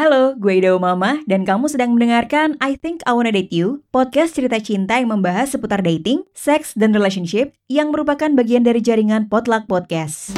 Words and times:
Halo, 0.00 0.32
gue 0.32 0.64
Ida 0.64 0.72
Mama 0.80 1.20
dan 1.28 1.44
kamu 1.44 1.68
sedang 1.68 1.92
mendengarkan 1.92 2.56
I 2.56 2.72
Think 2.72 3.04
I 3.04 3.12
Wanna 3.12 3.36
Date 3.36 3.52
You, 3.52 3.84
podcast 3.92 4.32
cerita 4.32 4.56
cinta 4.56 4.96
yang 4.96 5.12
membahas 5.12 5.52
seputar 5.52 5.84
dating, 5.84 6.24
seks, 6.32 6.72
dan 6.72 6.96
relationship 6.96 7.52
yang 7.68 7.92
merupakan 7.92 8.32
bagian 8.32 8.64
dari 8.64 8.80
jaringan 8.80 9.28
Potluck 9.28 9.68
Podcast. 9.68 10.32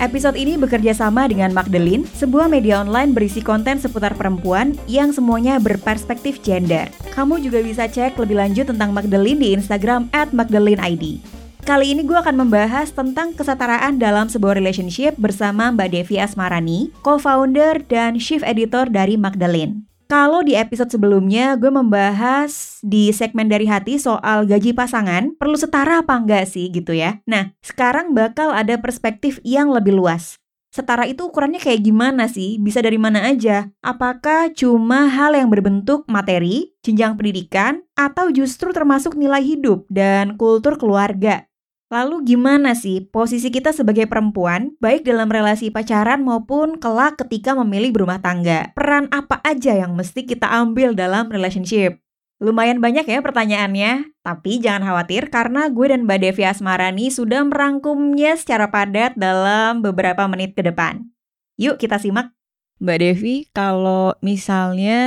Episode 0.00 0.40
ini 0.40 0.56
bekerja 0.56 0.96
sama 0.96 1.28
dengan 1.28 1.52
Magdalene, 1.52 2.08
sebuah 2.08 2.48
media 2.48 2.80
online 2.80 3.12
berisi 3.12 3.44
konten 3.44 3.76
seputar 3.76 4.16
perempuan 4.16 4.72
yang 4.88 5.12
semuanya 5.12 5.60
berperspektif 5.60 6.40
gender. 6.40 6.88
Kamu 7.12 7.36
juga 7.44 7.60
bisa 7.60 7.84
cek 7.84 8.16
lebih 8.16 8.40
lanjut 8.40 8.64
tentang 8.64 8.96
Magdalene 8.96 9.44
di 9.44 9.52
Instagram 9.52 10.08
at 10.16 10.32
magdaleneid. 10.32 11.39
Kali 11.60 11.92
ini 11.92 12.02
gue 12.08 12.16
akan 12.16 12.40
membahas 12.40 12.88
tentang 12.90 13.36
kesetaraan 13.36 14.00
dalam 14.00 14.32
sebuah 14.32 14.56
relationship 14.56 15.14
bersama 15.20 15.68
Mbak 15.68 15.88
Devi 15.92 16.16
Asmarani, 16.16 16.88
co-founder 17.04 17.84
dan 17.84 18.16
chief 18.16 18.40
editor 18.40 18.88
dari 18.88 19.20
Magdalene. 19.20 19.84
Kalau 20.10 20.42
di 20.42 20.58
episode 20.58 20.90
sebelumnya 20.90 21.54
gue 21.54 21.70
membahas 21.70 22.82
di 22.82 23.14
segmen 23.14 23.46
dari 23.46 23.68
hati 23.68 24.00
soal 24.00 24.42
gaji 24.48 24.74
pasangan, 24.74 25.38
perlu 25.38 25.54
setara 25.54 26.02
apa 26.02 26.18
enggak 26.18 26.50
sih 26.50 26.66
gitu 26.72 26.96
ya. 26.96 27.22
Nah, 27.28 27.54
sekarang 27.62 28.16
bakal 28.16 28.50
ada 28.50 28.74
perspektif 28.80 29.38
yang 29.46 29.70
lebih 29.70 29.94
luas. 29.94 30.40
Setara 30.70 31.02
itu 31.06 31.26
ukurannya 31.26 31.58
kayak 31.58 31.82
gimana 31.82 32.30
sih? 32.30 32.58
Bisa 32.62 32.78
dari 32.78 32.94
mana 32.94 33.26
aja? 33.26 33.74
Apakah 33.82 34.54
cuma 34.54 35.10
hal 35.10 35.34
yang 35.34 35.50
berbentuk 35.50 36.06
materi, 36.06 36.74
jenjang 36.86 37.18
pendidikan, 37.18 37.82
atau 37.98 38.30
justru 38.30 38.70
termasuk 38.70 39.18
nilai 39.18 39.42
hidup 39.42 39.82
dan 39.90 40.38
kultur 40.38 40.78
keluarga? 40.78 41.49
Lalu 41.90 42.22
gimana 42.22 42.78
sih 42.78 43.02
posisi 43.02 43.50
kita 43.50 43.74
sebagai 43.74 44.06
perempuan, 44.06 44.78
baik 44.78 45.02
dalam 45.02 45.26
relasi 45.26 45.74
pacaran 45.74 46.22
maupun 46.22 46.78
kelak 46.78 47.18
ketika 47.18 47.58
memilih 47.58 47.90
berumah 47.90 48.22
tangga? 48.22 48.70
Peran 48.78 49.10
apa 49.10 49.42
aja 49.42 49.74
yang 49.74 49.98
mesti 49.98 50.22
kita 50.22 50.46
ambil 50.46 50.94
dalam 50.94 51.26
relationship? 51.26 51.98
Lumayan 52.38 52.78
banyak 52.78 53.10
ya 53.10 53.18
pertanyaannya, 53.18 54.16
tapi 54.22 54.62
jangan 54.62 54.86
khawatir 54.86 55.34
karena 55.34 55.66
gue 55.66 55.90
dan 55.90 56.06
Mbak 56.06 56.18
Devi 56.22 56.46
Asmarani 56.46 57.10
sudah 57.10 57.42
merangkumnya 57.42 58.38
secara 58.38 58.70
padat 58.70 59.18
dalam 59.18 59.82
beberapa 59.82 60.30
menit 60.30 60.54
ke 60.54 60.62
depan. 60.62 61.10
Yuk 61.58 61.82
kita 61.82 61.98
simak. 61.98 62.30
Mbak 62.78 62.98
Devi, 63.02 63.50
kalau 63.50 64.14
misalnya 64.22 65.00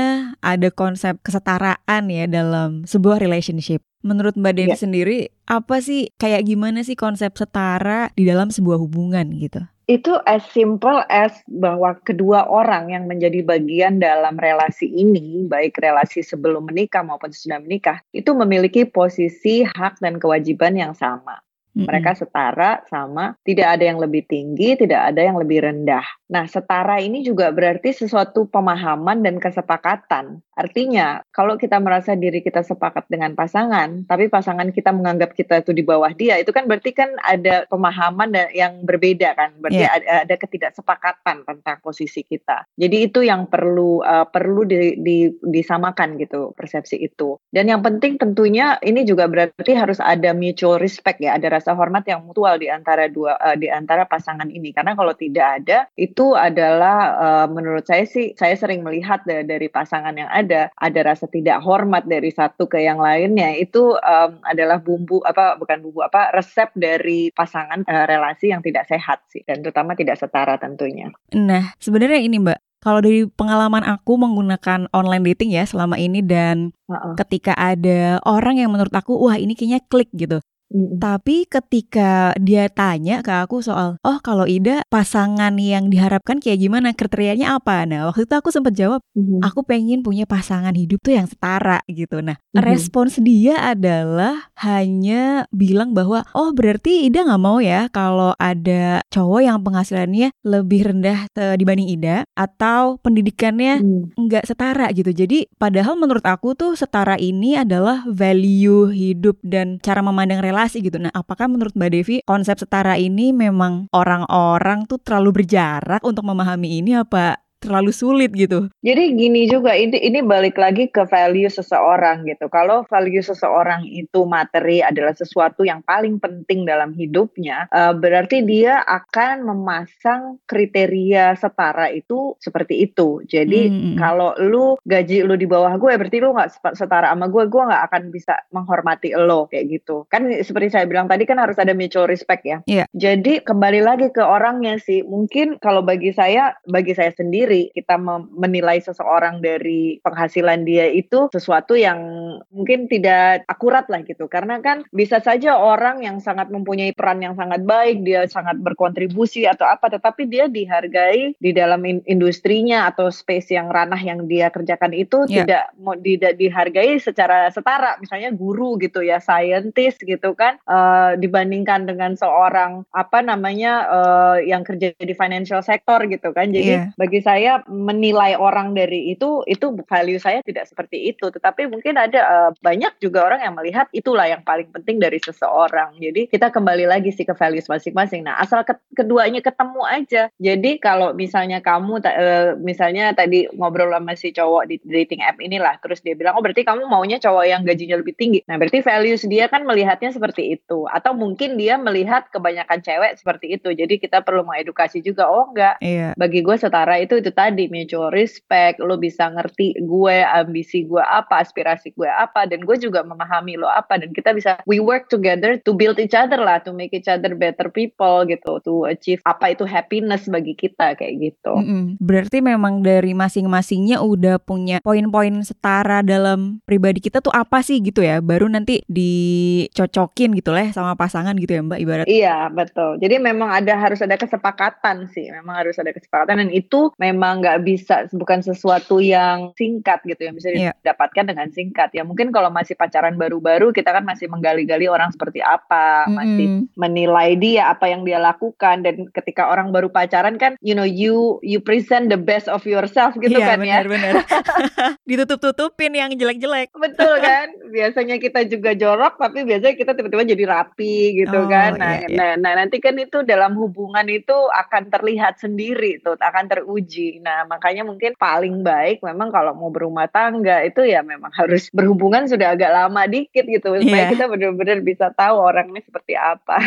ada 0.44 0.68
konsep 0.68 1.16
kesetaraan 1.24 2.04
ya 2.12 2.28
dalam 2.28 2.84
sebuah 2.84 3.24
relationship, 3.24 3.82
menurut 4.04 4.36
Mbak 4.36 4.54
Devi 4.54 4.76
ya. 4.76 4.78
sendiri 4.78 5.18
apa 5.48 5.80
sih 5.80 6.12
kayak 6.20 6.46
gimana 6.46 6.84
sih 6.84 7.00
konsep 7.00 7.34
setara 7.34 8.12
di 8.14 8.28
dalam 8.28 8.52
sebuah 8.52 8.78
hubungan 8.78 9.32
gitu? 9.40 9.64
Itu 9.84 10.16
as 10.24 10.48
simple 10.56 11.04
as 11.12 11.36
bahwa 11.52 12.00
kedua 12.08 12.48
orang 12.48 12.96
yang 12.96 13.04
menjadi 13.04 13.44
bagian 13.44 14.00
dalam 14.00 14.40
relasi 14.40 14.88
ini, 14.88 15.44
baik 15.44 15.76
relasi 15.76 16.24
sebelum 16.24 16.72
menikah 16.72 17.04
maupun 17.04 17.36
sudah 17.36 17.60
menikah, 17.60 18.00
itu 18.16 18.32
memiliki 18.32 18.88
posisi 18.88 19.68
hak 19.68 20.00
dan 20.00 20.24
kewajiban 20.24 20.80
yang 20.80 20.96
sama. 20.96 21.44
Mereka 21.74 22.14
setara 22.14 22.86
sama, 22.86 23.34
tidak 23.42 23.78
ada 23.80 23.84
yang 23.90 23.98
lebih 23.98 24.30
tinggi, 24.30 24.78
tidak 24.78 25.10
ada 25.10 25.22
yang 25.26 25.42
lebih 25.42 25.66
rendah. 25.66 26.06
Nah, 26.30 26.46
setara 26.46 27.02
ini 27.02 27.26
juga 27.26 27.50
berarti 27.50 27.94
sesuatu 27.94 28.46
pemahaman 28.46 29.26
dan 29.26 29.42
kesepakatan. 29.42 30.42
Artinya, 30.54 31.26
kalau 31.34 31.58
kita 31.58 31.82
merasa 31.82 32.14
diri 32.14 32.46
kita 32.46 32.62
sepakat 32.62 33.10
dengan 33.10 33.34
pasangan, 33.34 34.06
tapi 34.06 34.30
pasangan 34.30 34.70
kita 34.70 34.94
menganggap 34.94 35.34
kita 35.34 35.66
itu 35.66 35.74
di 35.74 35.82
bawah 35.82 36.14
dia, 36.14 36.38
itu 36.38 36.54
kan 36.54 36.70
berarti 36.70 36.94
kan 36.94 37.10
ada 37.26 37.66
pemahaman 37.70 38.34
yang 38.54 38.86
berbeda 38.86 39.34
kan, 39.34 39.58
berarti 39.58 39.82
yeah. 39.82 39.98
ada, 39.98 40.30
ada 40.30 40.36
ketidaksepakatan 40.38 41.42
tentang 41.42 41.78
posisi 41.82 42.22
kita. 42.22 42.70
Jadi 42.78 43.10
itu 43.10 43.26
yang 43.26 43.50
perlu 43.50 44.06
uh, 44.06 44.30
perlu 44.30 44.66
di, 44.66 44.98
di, 45.02 45.34
disamakan 45.42 46.22
gitu 46.22 46.54
persepsi 46.54 47.02
itu. 47.02 47.42
Dan 47.50 47.70
yang 47.70 47.82
penting 47.82 48.22
tentunya 48.22 48.78
ini 48.86 49.06
juga 49.10 49.26
berarti 49.26 49.74
harus 49.74 49.98
ada 49.98 50.38
mutual 50.38 50.78
respect 50.78 51.18
ya, 51.18 51.34
ada 51.38 51.50
rasa 51.64 51.80
hormat 51.80 52.04
yang 52.04 52.28
mutual 52.28 52.60
di 52.60 52.68
antara 52.68 53.08
dua 53.08 53.40
uh, 53.40 53.56
di 53.56 53.72
antara 53.72 54.04
pasangan 54.04 54.52
ini 54.52 54.76
karena 54.76 55.00
kalau 55.00 55.16
tidak 55.16 55.64
ada 55.64 55.88
itu 55.96 56.36
adalah 56.36 56.98
uh, 57.16 57.48
menurut 57.48 57.88
saya 57.88 58.04
sih 58.04 58.36
saya 58.36 58.60
sering 58.60 58.84
melihat 58.84 59.24
dari, 59.24 59.48
dari 59.48 59.72
pasangan 59.72 60.12
yang 60.12 60.28
ada 60.28 60.68
ada 60.76 61.00
rasa 61.08 61.32
tidak 61.32 61.64
hormat 61.64 62.04
dari 62.04 62.36
satu 62.36 62.68
ke 62.68 62.84
yang 62.84 63.00
lainnya 63.00 63.56
itu 63.56 63.96
um, 63.96 64.44
adalah 64.44 64.84
bumbu 64.84 65.24
apa 65.24 65.56
bukan 65.56 65.80
bumbu 65.80 66.04
apa 66.04 66.36
resep 66.36 66.68
dari 66.76 67.32
pasangan 67.32 67.88
uh, 67.88 68.04
relasi 68.04 68.52
yang 68.52 68.60
tidak 68.60 68.84
sehat 68.92 69.24
sih 69.32 69.40
dan 69.48 69.64
terutama 69.64 69.96
tidak 69.96 70.20
setara 70.20 70.60
tentunya. 70.60 71.08
Nah, 71.32 71.72
sebenarnya 71.80 72.20
ini 72.20 72.44
Mbak 72.44 72.60
kalau 72.84 73.00
dari 73.00 73.24
pengalaman 73.24 73.88
aku 73.88 74.20
menggunakan 74.20 74.92
online 74.92 75.32
dating 75.32 75.56
ya 75.56 75.64
selama 75.64 75.96
ini 75.96 76.20
dan 76.20 76.76
uh 76.92 77.00
-uh. 77.00 77.14
ketika 77.16 77.56
ada 77.56 78.20
orang 78.28 78.60
yang 78.60 78.76
menurut 78.76 78.92
aku 78.92 79.16
wah 79.16 79.40
ini 79.40 79.56
kayaknya 79.56 79.80
klik 79.88 80.12
gitu. 80.12 80.44
Tapi 80.74 81.46
ketika 81.46 82.34
dia 82.42 82.66
tanya 82.66 83.22
ke 83.22 83.30
aku 83.30 83.62
soal, 83.62 84.02
oh 84.02 84.18
kalau 84.26 84.50
Ida 84.50 84.82
pasangan 84.90 85.54
yang 85.62 85.94
diharapkan 85.94 86.42
kayak 86.42 86.66
gimana, 86.66 86.98
kriterianya 86.98 87.62
apa? 87.62 87.86
Nah 87.86 88.10
waktu 88.10 88.26
itu 88.26 88.34
aku 88.34 88.50
sempat 88.50 88.74
jawab, 88.74 89.06
mm-hmm. 89.14 89.46
aku 89.46 89.62
pengen 89.62 90.02
punya 90.02 90.26
pasangan 90.26 90.74
hidup 90.74 90.98
tuh 91.06 91.14
yang 91.14 91.30
setara 91.30 91.86
gitu. 91.86 92.26
Nah 92.26 92.42
mm-hmm. 92.42 92.66
respons 92.66 93.22
dia 93.22 93.62
adalah 93.62 94.50
hanya 94.66 95.46
bilang 95.54 95.94
bahwa, 95.94 96.26
oh 96.34 96.50
berarti 96.58 97.06
Ida 97.06 97.22
nggak 97.22 97.44
mau 97.44 97.62
ya 97.62 97.86
kalau 97.94 98.34
ada 98.42 99.06
cowok 99.14 99.42
yang 99.46 99.62
penghasilannya 99.62 100.34
lebih 100.42 100.90
rendah 100.90 101.30
dibanding 101.54 101.94
Ida 101.94 102.26
atau 102.34 102.98
pendidikannya 102.98 103.78
mm. 103.86 104.18
nggak 104.18 104.50
setara 104.50 104.90
gitu. 104.90 105.14
Jadi 105.14 105.46
padahal 105.62 106.02
menurut 106.02 106.26
aku 106.26 106.58
tuh 106.58 106.74
setara 106.74 107.14
ini 107.22 107.62
adalah 107.62 108.02
value 108.10 108.90
hidup 108.90 109.38
dan 109.46 109.78
cara 109.78 110.02
memandang 110.02 110.42
relasi 110.42 110.63
relasi 110.64 110.80
gitu. 110.80 110.96
Nah, 110.96 111.12
apakah 111.12 111.52
menurut 111.52 111.76
Mbak 111.76 111.92
Devi 111.92 112.18
konsep 112.24 112.56
setara 112.56 112.96
ini 112.96 113.36
memang 113.36 113.92
orang-orang 113.92 114.88
tuh 114.88 114.96
terlalu 115.04 115.44
berjarak 115.44 116.00
untuk 116.08 116.24
memahami 116.24 116.80
ini 116.80 116.96
apa 116.96 117.44
terlalu 117.64 117.96
sulit 117.96 118.36
gitu. 118.36 118.68
Jadi 118.84 119.16
gini 119.16 119.48
juga 119.48 119.72
ini 119.72 119.96
ini 119.96 120.20
balik 120.20 120.60
lagi 120.60 120.92
ke 120.92 121.08
value 121.08 121.48
seseorang 121.48 122.28
gitu. 122.28 122.52
Kalau 122.52 122.84
value 122.92 123.24
seseorang 123.24 123.88
itu 123.88 124.28
materi 124.28 124.84
adalah 124.84 125.16
sesuatu 125.16 125.64
yang 125.64 125.80
paling 125.88 126.20
penting 126.20 126.68
dalam 126.68 126.92
hidupnya, 126.92 127.72
uh, 127.72 127.96
berarti 127.96 128.44
dia 128.44 128.84
akan 128.84 129.48
memasang 129.48 130.44
kriteria 130.44 131.40
setara 131.40 131.88
itu 131.96 132.36
seperti 132.44 132.84
itu. 132.84 133.24
Jadi 133.24 133.72
hmm. 133.72 133.96
kalau 133.96 134.36
lu 134.44 134.76
gaji 134.84 135.24
lu 135.24 135.40
di 135.40 135.48
bawah 135.48 135.80
gue, 135.80 135.96
berarti 135.96 136.20
lu 136.20 136.36
nggak 136.36 136.76
setara 136.76 137.16
sama 137.16 137.32
gue, 137.32 137.48
gue 137.48 137.64
nggak 137.64 137.84
akan 137.88 138.04
bisa 138.12 138.36
menghormati 138.52 139.16
lo 139.16 139.48
kayak 139.48 139.72
gitu. 139.72 140.04
Kan 140.12 140.28
seperti 140.42 140.76
saya 140.76 140.86
bilang 140.90 141.08
tadi 141.08 141.24
kan 141.24 141.40
harus 141.40 141.56
ada 141.56 141.72
mutual 141.72 142.10
respect 142.10 142.44
ya. 142.44 142.60
Yeah. 142.68 142.90
Jadi 142.92 143.46
kembali 143.46 143.86
lagi 143.86 144.12
ke 144.12 144.20
orangnya 144.20 144.82
sih. 144.82 145.06
Mungkin 145.06 145.62
kalau 145.62 145.86
bagi 145.86 146.12
saya, 146.12 146.58
bagi 146.66 146.98
saya 146.98 147.14
sendiri 147.14 147.53
sendiri 147.54 147.70
kita 147.78 147.96
menilai 148.34 148.82
seseorang 148.82 149.40
dari 149.40 150.02
penghasilan 150.02 150.66
dia 150.66 150.90
itu 150.90 151.30
sesuatu 151.30 151.78
yang 151.78 152.02
mungkin 152.50 152.90
tidak 152.90 153.46
akurat 153.46 153.86
lah 153.94 154.02
gitu 154.02 154.26
karena 154.26 154.58
kan 154.60 154.82
bisa 154.90 155.22
saja 155.22 155.58
orang 155.58 156.02
yang 156.02 156.18
sangat 156.18 156.50
mempunyai 156.50 156.96
peran 156.98 157.22
yang 157.22 157.38
sangat 157.38 157.62
baik 157.64 158.02
dia 158.02 158.26
sangat 158.26 158.58
berkontribusi 158.60 159.46
atau 159.46 159.70
apa 159.70 159.94
tetapi 159.94 160.26
dia 160.26 160.50
dihargai 160.50 161.38
di 161.38 161.52
dalam 161.54 161.86
industrinya 161.86 162.90
atau 162.90 163.14
space 163.14 163.54
yang 163.54 163.70
ranah 163.70 164.00
yang 164.02 164.26
dia 164.26 164.50
kerjakan 164.50 164.96
itu 164.98 165.30
yeah. 165.30 165.46
tidak 165.46 165.64
tidak 166.02 166.34
dihargai 166.42 166.98
secara 166.98 167.52
setara 167.54 168.02
misalnya 168.02 168.34
guru 168.34 168.82
gitu 168.82 169.06
ya 169.06 169.22
scientist 169.22 170.02
gitu 170.02 170.34
kan 170.34 170.58
uh, 170.66 171.14
dibandingkan 171.20 171.86
dengan 171.86 172.18
seorang 172.18 172.88
apa 172.96 173.22
namanya 173.22 173.74
uh, 173.88 174.38
yang 174.42 174.66
kerja 174.66 174.96
di 174.98 175.14
financial 175.14 175.62
sector 175.62 176.02
gitu 176.10 176.32
kan 176.32 176.50
jadi 176.50 176.90
yeah. 176.90 176.96
bagi 176.96 177.20
saya 177.20 177.43
saya 177.44 177.60
menilai 177.68 178.40
orang 178.40 178.72
dari 178.72 179.12
itu 179.12 179.44
itu 179.44 179.76
value 179.84 180.16
saya 180.16 180.40
tidak 180.48 180.64
seperti 180.64 181.12
itu. 181.12 181.28
Tetapi 181.28 181.68
mungkin 181.68 182.00
ada 182.00 182.24
uh, 182.24 182.52
banyak 182.64 183.04
juga 183.04 183.28
orang 183.28 183.44
yang 183.44 183.52
melihat 183.60 183.92
itulah 183.92 184.24
yang 184.32 184.40
paling 184.48 184.72
penting 184.72 185.04
dari 185.04 185.20
seseorang. 185.20 186.00
Jadi 186.00 186.32
kita 186.32 186.56
kembali 186.56 186.88
lagi 186.88 187.12
sih 187.12 187.28
ke 187.28 187.36
values 187.36 187.68
masing-masing. 187.68 188.24
Nah 188.24 188.40
asal 188.40 188.64
ke 188.64 188.80
keduanya 188.96 189.44
ketemu 189.44 189.84
aja. 189.84 190.24
Jadi 190.40 190.80
kalau 190.80 191.12
misalnya 191.12 191.60
kamu 191.60 192.00
uh, 192.00 192.56
misalnya 192.64 193.12
tadi 193.12 193.52
ngobrol 193.52 193.92
sama 193.92 194.16
si 194.16 194.32
cowok 194.32 194.64
di 194.72 194.80
dating 194.88 195.20
app 195.20 195.44
inilah 195.44 195.76
terus 195.84 196.00
dia 196.00 196.16
bilang 196.16 196.40
oh 196.40 196.44
berarti 196.46 196.64
kamu 196.64 196.88
maunya 196.88 197.20
cowok 197.20 197.44
yang 197.44 197.68
gajinya 197.68 198.00
lebih 198.00 198.16
tinggi. 198.16 198.40
Nah 198.48 198.56
berarti 198.56 198.80
values 198.80 199.28
dia 199.28 199.52
kan 199.52 199.68
melihatnya 199.68 200.16
seperti 200.16 200.56
itu. 200.56 200.88
Atau 200.88 201.12
mungkin 201.12 201.60
dia 201.60 201.76
melihat 201.76 202.32
kebanyakan 202.32 202.80
cewek 202.80 203.20
seperti 203.20 203.60
itu. 203.60 203.76
Jadi 203.76 204.00
kita 204.00 204.24
perlu 204.24 204.48
mengedukasi 204.48 205.04
juga 205.04 205.28
oh 205.28 205.52
enggak. 205.52 205.76
Iya. 205.84 206.16
bagi 206.16 206.46
gue 206.46 206.54
setara 206.56 207.02
itu 207.02 207.18
itu 207.18 207.33
tadi 207.34 207.68
mutual 207.68 208.14
respect, 208.14 208.80
lo 208.80 208.96
bisa 208.96 209.28
ngerti 209.34 209.76
gue 209.82 210.18
ambisi 210.24 210.86
gue 210.86 211.02
apa, 211.02 211.42
aspirasi 211.42 211.92
gue 211.98 212.08
apa, 212.08 212.46
dan 212.46 212.62
gue 212.64 212.78
juga 212.78 213.02
memahami 213.02 213.58
lo 213.58 213.68
apa, 213.68 213.98
dan 213.98 214.14
kita 214.14 214.32
bisa 214.32 214.62
we 214.70 214.78
work 214.78 215.10
together 215.10 215.58
to 215.66 215.74
build 215.74 215.98
each 215.98 216.16
other 216.16 216.38
lah, 216.38 216.62
to 216.62 216.72
make 216.72 216.94
each 216.94 217.10
other 217.10 217.34
better 217.34 217.68
people 217.74 218.24
gitu, 218.30 218.62
to 218.62 218.86
achieve 218.86 219.20
apa 219.26 219.58
itu 219.58 219.66
happiness 219.66 220.30
bagi 220.30 220.54
kita 220.54 220.94
kayak 220.94 221.34
gitu. 221.34 221.54
Mm 221.58 221.66
-hmm. 221.66 221.84
Berarti 221.98 222.38
memang 222.40 222.86
dari 222.86 223.18
masing-masingnya 223.18 224.06
udah 224.06 224.38
punya 224.38 224.78
poin-poin 224.86 225.34
setara 225.42 226.06
dalam 226.06 226.62
pribadi 226.64 227.02
kita 227.02 227.20
tuh 227.20 227.34
apa 227.34 227.66
sih 227.66 227.82
gitu 227.82 228.06
ya, 228.06 228.22
baru 228.22 228.46
nanti 228.46 228.86
dicocokin 228.86 230.38
gitu 230.38 230.54
lah 230.54 230.70
sama 230.70 230.94
pasangan 230.94 231.34
gitu 231.40 231.58
ya 231.58 231.62
Mbak 231.66 231.80
ibarat. 231.82 232.06
Iya 232.06 232.38
betul. 232.54 233.02
Jadi 233.02 233.16
memang 233.18 233.50
ada 233.50 233.74
harus 233.80 234.00
ada 234.04 234.20
kesepakatan 234.20 235.10
sih, 235.10 235.32
memang 235.32 235.66
harus 235.66 235.76
ada 235.80 235.90
kesepakatan 235.96 236.46
dan 236.46 236.50
itu 236.54 236.92
memang 237.00 237.23
nggak 237.40 237.64
bisa 237.64 237.96
bukan 238.12 238.44
sesuatu 238.44 239.00
yang 239.00 239.56
singkat 239.56 240.04
gitu 240.04 240.28
yang 240.28 240.36
bisa 240.36 240.50
yeah. 240.52 240.76
didapatkan 240.84 241.32
dengan 241.32 241.48
singkat 241.56 241.96
ya. 241.96 242.04
Mungkin 242.04 242.36
kalau 242.36 242.52
masih 242.52 242.76
pacaran 242.76 243.16
baru-baru 243.16 243.72
kita 243.72 243.96
kan 243.96 244.04
masih 244.04 244.28
menggali-gali 244.28 244.92
orang 244.92 245.14
seperti 245.16 245.40
apa, 245.40 246.04
mm 246.04 246.12
-hmm. 246.12 246.16
masih 246.20 246.48
menilai 246.76 247.30
dia 247.40 247.72
apa 247.72 247.88
yang 247.88 248.04
dia 248.04 248.20
lakukan 248.20 248.84
dan 248.84 249.08
ketika 249.16 249.48
orang 249.48 249.72
baru 249.72 249.88
pacaran 249.88 250.36
kan 250.36 250.60
you 250.60 250.76
know 250.76 250.86
you 250.86 251.40
you 251.46 251.64
present 251.64 252.12
the 252.12 252.20
best 252.20 252.52
of 252.52 252.64
yourself 252.68 253.16
gitu 253.20 253.40
yeah, 253.40 253.56
kan 253.56 253.60
bener, 253.64 253.86
ya. 253.86 253.92
Benar 253.94 254.14
Ditutup-tutupin 255.10 255.92
yang 255.94 256.12
jelek-jelek. 256.16 256.72
Betul 256.74 257.20
kan? 257.20 257.52
Biasanya 257.70 258.16
kita 258.18 258.48
juga 258.48 258.72
jorok 258.74 259.20
tapi 259.20 259.44
biasanya 259.44 259.76
kita 259.76 259.92
tiba-tiba 259.94 260.24
jadi 260.24 260.44
rapi 260.48 261.20
gitu 261.20 261.40
oh, 261.44 261.50
kan. 261.52 261.76
Nah, 261.76 262.00
iya, 262.00 262.08
iya. 262.08 262.18
nah, 262.18 262.32
nah 262.40 262.54
nanti 262.64 262.80
kan 262.80 262.96
itu 262.96 263.22
dalam 263.28 263.60
hubungan 263.60 264.08
itu 264.08 264.34
akan 264.34 264.88
terlihat 264.88 265.44
sendiri 265.44 266.00
tuh, 266.00 266.16
akan 266.16 266.48
teruji. 266.48 267.03
Nah, 267.20 267.48
makanya 267.50 267.84
mungkin 267.84 268.16
paling 268.16 268.62
baik 268.62 269.04
memang 269.04 269.30
kalau 269.34 269.52
mau 269.56 269.74
berumah 269.74 270.08
tangga 270.08 270.64
itu 270.64 270.86
ya 270.86 271.04
memang 271.04 271.32
harus 271.36 271.68
berhubungan 271.74 272.28
sudah 272.30 272.56
agak 272.56 272.72
lama 272.72 273.04
dikit 273.10 273.44
gitu 273.44 273.76
supaya 273.80 274.04
yeah. 274.08 274.12
kita 274.12 274.26
benar-benar 274.30 274.80
bisa 274.84 275.12
tahu 275.12 275.36
orangnya 275.40 275.82
seperti 275.84 276.14
apa. 276.16 276.58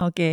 Oke. 0.00 0.32